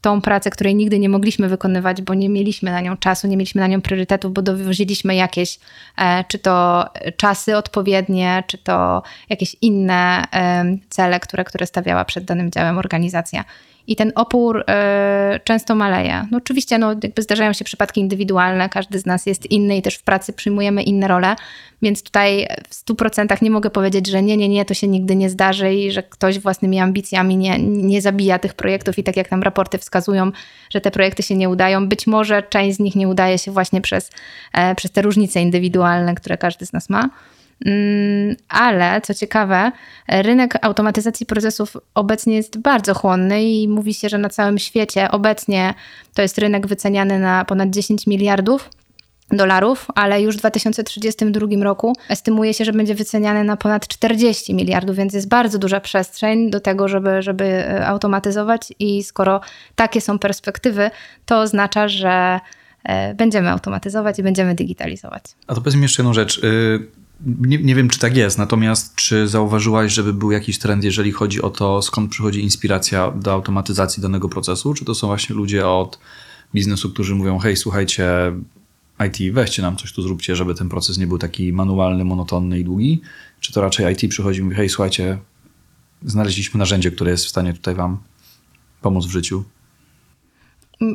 tą 0.00 0.20
pracę, 0.20 0.50
której 0.50 0.74
nigdy 0.74 0.98
nie 0.98 1.08
mogliśmy 1.08 1.48
wykonywać, 1.48 2.02
bo 2.02 2.14
nie 2.14 2.28
mieliśmy 2.28 2.70
na 2.70 2.80
nią 2.80 2.96
czasu, 2.96 3.26
nie 3.26 3.36
mieliśmy 3.36 3.60
na 3.60 3.66
nią 3.66 3.80
priorytetów, 3.80 4.32
bo 4.32 4.42
dowoziliśmy 4.42 5.14
jakieś, 5.14 5.58
e, 5.98 6.24
czy 6.28 6.38
to 6.38 6.84
czasy 7.16 7.56
odpowiednie, 7.56 8.44
czy 8.46 8.58
to 8.58 9.02
jakieś 9.28 9.56
inne 9.60 10.24
e, 10.32 10.64
cele, 10.88 11.20
które, 11.20 11.44
które 11.44 11.66
stawiała 11.66 12.04
przed 12.04 12.24
danym 12.24 12.50
działem 12.50 12.78
organizacja. 12.78 13.44
I 13.86 13.96
ten 13.96 14.12
opór 14.14 14.64
e, 14.68 15.40
często 15.44 15.74
maleje. 15.74 16.26
No 16.30 16.38
oczywiście 16.38 16.78
no, 16.78 16.94
jakby 17.02 17.22
zdarzają 17.22 17.52
się 17.52 17.64
przypadki 17.64 18.00
indywidualne, 18.00 18.68
każdy 18.68 18.98
z 18.98 19.06
nas 19.06 19.26
jest 19.26 19.50
inny 19.50 19.76
i 19.76 19.82
też 19.82 19.94
w 19.94 20.02
pracy 20.02 20.32
przyjmujemy 20.32 20.82
inne 20.82 21.08
role, 21.08 21.36
więc 21.82 22.02
tutaj 22.02 22.46
w 22.68 22.74
100% 22.74 23.42
nie 23.42 23.50
mogę 23.50 23.70
powiedzieć, 23.70 24.08
że 24.08 24.22
nie, 24.22 24.36
nie, 24.36 24.48
nie, 24.48 24.64
to 24.64 24.74
się 24.74 24.88
nigdy 24.88 25.16
nie 25.16 25.30
zdarzy 25.30 25.74
i 25.74 25.92
że 25.92 26.02
ktoś 26.02 26.38
własnymi 26.38 26.80
ambicjami 26.80 27.36
nie, 27.36 27.58
nie 27.58 28.02
zabija 28.02 28.38
tych 28.38 28.54
projektów 28.54 28.98
i 28.98 29.04
tak 29.04 29.16
jak 29.16 29.30
nam 29.30 29.42
raporty 29.42 29.78
wskazują, 29.78 30.30
że 30.70 30.80
te 30.80 30.90
projekty 30.90 31.22
się 31.22 31.36
nie 31.36 31.48
udają. 31.48 31.88
Być 31.88 32.06
może 32.06 32.42
część 32.42 32.76
z 32.76 32.80
nich 32.80 32.96
nie 32.96 33.08
udaje 33.08 33.38
się 33.38 33.52
właśnie 33.52 33.80
przez, 33.80 34.10
e, 34.52 34.74
przez 34.74 34.90
te 34.90 35.02
różnice 35.02 35.40
indywidualne, 35.40 36.14
które 36.14 36.38
każdy 36.38 36.66
z 36.66 36.72
nas 36.72 36.90
ma. 36.90 37.10
Mm, 37.64 38.36
Ale 38.48 39.00
co 39.00 39.14
ciekawe, 39.14 39.72
rynek 40.08 40.54
automatyzacji 40.62 41.26
procesów 41.26 41.76
obecnie 41.94 42.36
jest 42.36 42.58
bardzo 42.58 42.94
chłonny 42.94 43.44
i 43.44 43.68
mówi 43.68 43.94
się, 43.94 44.08
że 44.08 44.18
na 44.18 44.28
całym 44.28 44.58
świecie 44.58 45.10
obecnie 45.10 45.74
to 46.14 46.22
jest 46.22 46.38
rynek 46.38 46.66
wyceniany 46.66 47.18
na 47.18 47.44
ponad 47.44 47.70
10 47.70 48.06
miliardów 48.06 48.70
dolarów, 49.30 49.86
ale 49.94 50.22
już 50.22 50.36
w 50.36 50.38
2032 50.38 51.64
roku 51.64 51.96
estymuje 52.08 52.54
się, 52.54 52.64
że 52.64 52.72
będzie 52.72 52.94
wyceniany 52.94 53.44
na 53.44 53.56
ponad 53.56 53.88
40 53.88 54.54
miliardów, 54.54 54.96
więc 54.96 55.14
jest 55.14 55.28
bardzo 55.28 55.58
duża 55.58 55.80
przestrzeń 55.80 56.50
do 56.50 56.60
tego, 56.60 56.88
żeby, 56.88 57.22
żeby 57.22 57.44
e, 57.44 57.86
automatyzować 57.86 58.72
i 58.78 59.02
skoro 59.02 59.40
takie 59.74 60.00
są 60.00 60.18
perspektywy, 60.18 60.90
to 61.26 61.40
oznacza, 61.40 61.88
że 61.88 62.40
e, 62.84 63.14
będziemy 63.14 63.50
automatyzować 63.50 64.18
i 64.18 64.22
będziemy 64.22 64.54
digitalizować. 64.54 65.24
A 65.46 65.54
to 65.54 65.60
powiedz 65.60 65.74
mi 65.74 65.82
jeszcze 65.82 66.02
jedną 66.02 66.14
rzecz. 66.14 66.40
Nie, 67.20 67.58
nie 67.58 67.74
wiem, 67.74 67.88
czy 67.88 67.98
tak 67.98 68.16
jest, 68.16 68.38
natomiast 68.38 68.94
czy 68.94 69.28
zauważyłaś, 69.28 69.92
żeby 69.92 70.12
był 70.12 70.30
jakiś 70.30 70.58
trend, 70.58 70.84
jeżeli 70.84 71.12
chodzi 71.12 71.42
o 71.42 71.50
to, 71.50 71.82
skąd 71.82 72.10
przychodzi 72.10 72.40
inspiracja 72.40 73.10
do 73.10 73.32
automatyzacji 73.32 74.02
danego 74.02 74.28
procesu? 74.28 74.74
Czy 74.74 74.84
to 74.84 74.94
są 74.94 75.06
właśnie 75.06 75.36
ludzie 75.36 75.68
od 75.68 75.98
biznesu, 76.54 76.90
którzy 76.90 77.14
mówią, 77.14 77.38
hej, 77.38 77.56
słuchajcie, 77.56 78.06
IT, 79.06 79.34
weźcie 79.34 79.62
nam 79.62 79.76
coś 79.76 79.92
tu 79.92 80.02
zróbcie, 80.02 80.36
żeby 80.36 80.54
ten 80.54 80.68
proces 80.68 80.98
nie 80.98 81.06
był 81.06 81.18
taki 81.18 81.52
manualny, 81.52 82.04
monotonny 82.04 82.58
i 82.58 82.64
długi? 82.64 83.00
Czy 83.40 83.52
to 83.52 83.60
raczej 83.60 83.92
IT 83.92 84.10
przychodzi 84.10 84.40
i 84.40 84.42
mówi, 84.42 84.56
hej, 84.56 84.68
słuchajcie, 84.68 85.18
znaleźliśmy 86.02 86.58
narzędzie, 86.58 86.90
które 86.90 87.10
jest 87.10 87.24
w 87.24 87.28
stanie 87.28 87.52
tutaj 87.52 87.74
wam 87.74 87.98
pomóc 88.80 89.06
w 89.06 89.10
życiu? 89.10 89.44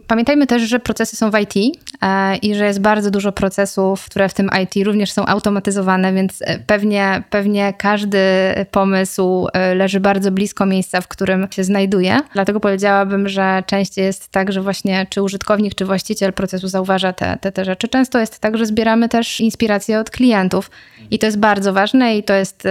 Pamiętajmy 0.08 0.48
też, 0.48 0.62
że 0.62 0.80
procesy 0.80 1.16
są 1.16 1.32
w 1.32 1.40
IT 1.40 1.78
e, 2.02 2.36
i 2.36 2.56
że 2.56 2.66
jest 2.66 2.82
bardzo 2.82 3.12
dużo 3.12 3.32
procesów, 3.32 4.06
które 4.06 4.30
w 4.30 4.34
tym 4.34 4.50
IT 4.64 4.86
również 4.86 5.12
są 5.12 5.26
automatyzowane, 5.26 6.14
więc 6.14 6.42
e, 6.42 6.60
pewnie, 6.60 7.24
pewnie 7.30 7.74
każdy 7.78 8.20
pomysł 8.72 9.48
e, 9.54 9.76
leży 9.76 10.00
bardzo 10.00 10.32
blisko 10.32 10.66
miejsca, 10.66 11.02
w 11.02 11.08
którym 11.08 11.48
się 11.52 11.64
znajduje. 11.64 12.20
Dlatego 12.34 12.60
powiedziałabym, 12.60 13.30
że 13.30 13.64
częściej 13.66 14.06
jest 14.06 14.28
tak, 14.28 14.52
że 14.52 14.62
właśnie 14.62 15.08
czy 15.10 15.22
użytkownik, 15.22 15.76
czy 15.76 15.86
właściciel 15.86 16.34
procesu 16.34 16.68
zauważa 16.68 17.14
te, 17.14 17.38
te, 17.42 17.52
te 17.52 17.66
rzeczy. 17.66 17.88
Często 17.88 18.20
jest 18.20 18.40
tak, 18.40 18.58
że 18.58 18.66
zbieramy 18.66 19.10
też 19.10 19.40
inspiracje 19.40 20.00
od 20.00 20.10
klientów 20.10 20.72
i 21.12 21.20
to 21.20 21.26
jest 21.26 21.40
bardzo 21.40 21.74
ważne 21.74 22.18
i 22.18 22.24
to 22.24 22.34
jest 22.34 22.68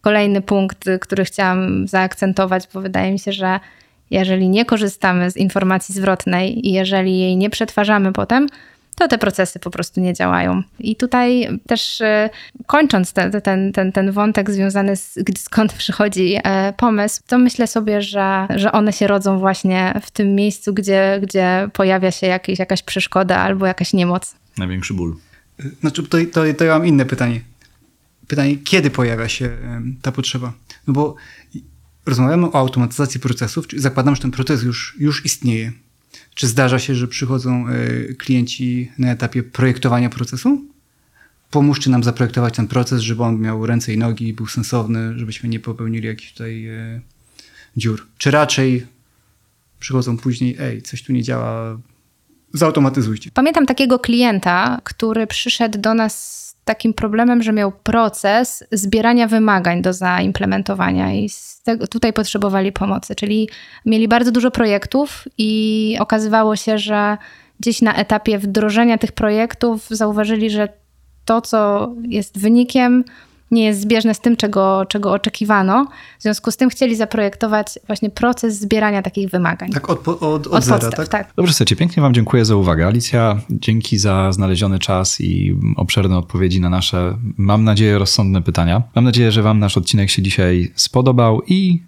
kolejny 0.00 0.40
punkt, 0.40 0.84
który 1.00 1.24
chciałam 1.24 1.88
zaakcentować, 1.88 2.68
bo 2.74 2.80
wydaje 2.80 3.12
mi 3.12 3.18
się, 3.18 3.32
że 3.32 3.60
jeżeli 4.10 4.48
nie 4.48 4.64
korzystamy 4.64 5.30
z 5.30 5.36
informacji 5.36 5.94
zwrotnej 5.94 6.68
i 6.68 6.72
jeżeli 6.72 7.18
jej 7.18 7.36
nie 7.36 7.50
przetwarzamy 7.50 8.12
potem, 8.12 8.46
to 8.96 9.08
te 9.08 9.18
procesy 9.18 9.58
po 9.58 9.70
prostu 9.70 10.00
nie 10.00 10.14
działają. 10.14 10.62
I 10.78 10.96
tutaj 10.96 11.48
też 11.66 12.00
e, 12.00 12.30
kończąc 12.66 13.12
te, 13.12 13.40
ten, 13.40 13.72
ten, 13.72 13.92
ten 13.92 14.12
wątek 14.12 14.50
związany 14.50 14.96
z 14.96 15.18
skąd 15.38 15.72
przychodzi 15.72 16.34
e, 16.44 16.72
pomysł, 16.72 17.22
to 17.26 17.38
myślę 17.38 17.66
sobie, 17.66 18.02
że, 18.02 18.46
że 18.56 18.72
one 18.72 18.92
się 18.92 19.06
rodzą 19.06 19.38
właśnie 19.38 20.00
w 20.02 20.10
tym 20.10 20.34
miejscu, 20.34 20.74
gdzie, 20.74 21.20
gdzie 21.22 21.68
pojawia 21.72 22.10
się 22.10 22.26
jakieś, 22.26 22.58
jakaś 22.58 22.82
przeszkoda 22.82 23.36
albo 23.38 23.66
jakaś 23.66 23.92
niemoc. 23.92 24.34
Największy 24.58 24.94
ból. 24.94 25.16
Znaczy, 25.80 26.02
to, 26.02 26.18
to, 26.32 26.54
to 26.58 26.64
ja 26.64 26.78
mam 26.78 26.86
inne 26.86 27.04
pytanie. 27.04 27.40
Pytanie, 28.26 28.56
kiedy 28.56 28.90
pojawia 28.90 29.28
się 29.28 29.50
ta 30.02 30.12
potrzeba? 30.12 30.52
No 30.86 30.92
bo 30.92 31.14
rozmawiamy 32.06 32.46
o 32.46 32.54
automatyzacji 32.54 33.20
procesów, 33.20 33.66
czyli 33.66 33.82
zakładam, 33.82 34.16
że 34.16 34.22
ten 34.22 34.30
proces 34.30 34.62
już, 34.62 34.96
już 34.98 35.24
istnieje. 35.24 35.72
Czy 36.34 36.46
zdarza 36.46 36.78
się, 36.78 36.94
że 36.94 37.08
przychodzą 37.08 37.68
e, 37.68 38.14
klienci 38.14 38.92
na 38.98 39.10
etapie 39.10 39.42
projektowania 39.42 40.08
procesu? 40.08 40.64
Pomóżcie 41.50 41.90
nam 41.90 42.04
zaprojektować 42.04 42.56
ten 42.56 42.68
proces, 42.68 43.00
żeby 43.00 43.22
on 43.22 43.40
miał 43.40 43.66
ręce 43.66 43.92
i 43.92 43.98
nogi, 43.98 44.32
był 44.32 44.46
sensowny, 44.46 45.18
żebyśmy 45.18 45.48
nie 45.48 45.60
popełnili 45.60 46.06
jakichś 46.06 46.32
tutaj 46.32 46.66
e, 46.66 47.00
dziur. 47.76 48.06
Czy 48.18 48.30
raczej 48.30 48.86
przychodzą 49.80 50.16
później, 50.16 50.56
ej, 50.60 50.82
coś 50.82 51.02
tu 51.02 51.12
nie 51.12 51.22
działa, 51.22 51.78
zautomatyzujcie. 52.52 53.30
Pamiętam 53.34 53.66
takiego 53.66 53.98
klienta, 53.98 54.80
który 54.84 55.26
przyszedł 55.26 55.78
do 55.78 55.94
nas 55.94 56.45
takim 56.66 56.94
problemem, 56.94 57.42
że 57.42 57.52
miał 57.52 57.72
proces 57.72 58.64
zbierania 58.72 59.28
wymagań 59.28 59.82
do 59.82 59.92
zaimplementowania 59.92 61.14
i 61.14 61.28
tego, 61.64 61.86
tutaj 61.86 62.12
potrzebowali 62.12 62.72
pomocy. 62.72 63.14
Czyli 63.14 63.48
mieli 63.86 64.08
bardzo 64.08 64.32
dużo 64.32 64.50
projektów 64.50 65.24
i 65.38 65.96
okazywało 66.00 66.56
się, 66.56 66.78
że 66.78 67.16
gdzieś 67.60 67.82
na 67.82 67.94
etapie 67.94 68.38
wdrożenia 68.38 68.98
tych 68.98 69.12
projektów 69.12 69.86
zauważyli, 69.90 70.50
że 70.50 70.68
to, 71.24 71.40
co 71.40 71.92
jest 72.02 72.38
wynikiem, 72.38 73.04
nie 73.50 73.64
jest 73.64 73.80
zbieżne 73.80 74.14
z 74.14 74.20
tym, 74.20 74.36
czego, 74.36 74.86
czego 74.88 75.12
oczekiwano. 75.12 75.86
W 76.18 76.22
związku 76.22 76.50
z 76.50 76.56
tym 76.56 76.70
chcieli 76.70 76.96
zaprojektować 76.96 77.66
właśnie 77.86 78.10
proces 78.10 78.60
zbierania 78.60 79.02
takich 79.02 79.30
wymagań. 79.30 79.70
Tak 79.70 79.90
od, 79.90 80.08
od, 80.08 80.22
od, 80.22 80.46
Od 80.46 80.64
zera, 80.64 80.78
podstaw, 80.78 80.94
tak? 80.94 81.08
tak. 81.08 81.32
Dobrze, 81.36 81.52
słuchajcie, 81.52 81.76
pięknie 81.76 82.00
Wam 82.00 82.14
dziękuję 82.14 82.44
za 82.44 82.56
uwagę. 82.56 82.86
Alicja, 82.86 83.40
dzięki 83.50 83.98
za 83.98 84.32
znaleziony 84.32 84.78
czas 84.78 85.20
i 85.20 85.56
obszerne 85.76 86.18
odpowiedzi 86.18 86.60
na 86.60 86.70
nasze, 86.70 87.18
mam 87.36 87.64
nadzieję, 87.64 87.98
rozsądne 87.98 88.42
pytania. 88.42 88.82
Mam 88.94 89.04
nadzieję, 89.04 89.32
że 89.32 89.42
Wam 89.42 89.58
nasz 89.58 89.76
odcinek 89.76 90.10
się 90.10 90.22
dzisiaj 90.22 90.72
spodobał 90.74 91.42
i 91.46 91.82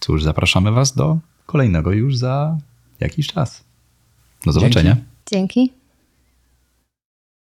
cóż, 0.00 0.22
zapraszamy 0.22 0.72
Was 0.72 0.94
do 0.94 1.18
kolejnego 1.46 1.92
już 1.92 2.16
za 2.16 2.56
jakiś 3.00 3.26
czas. 3.26 3.64
Do 4.46 4.52
zobaczenia. 4.52 4.96
Dzięki. 5.32 5.81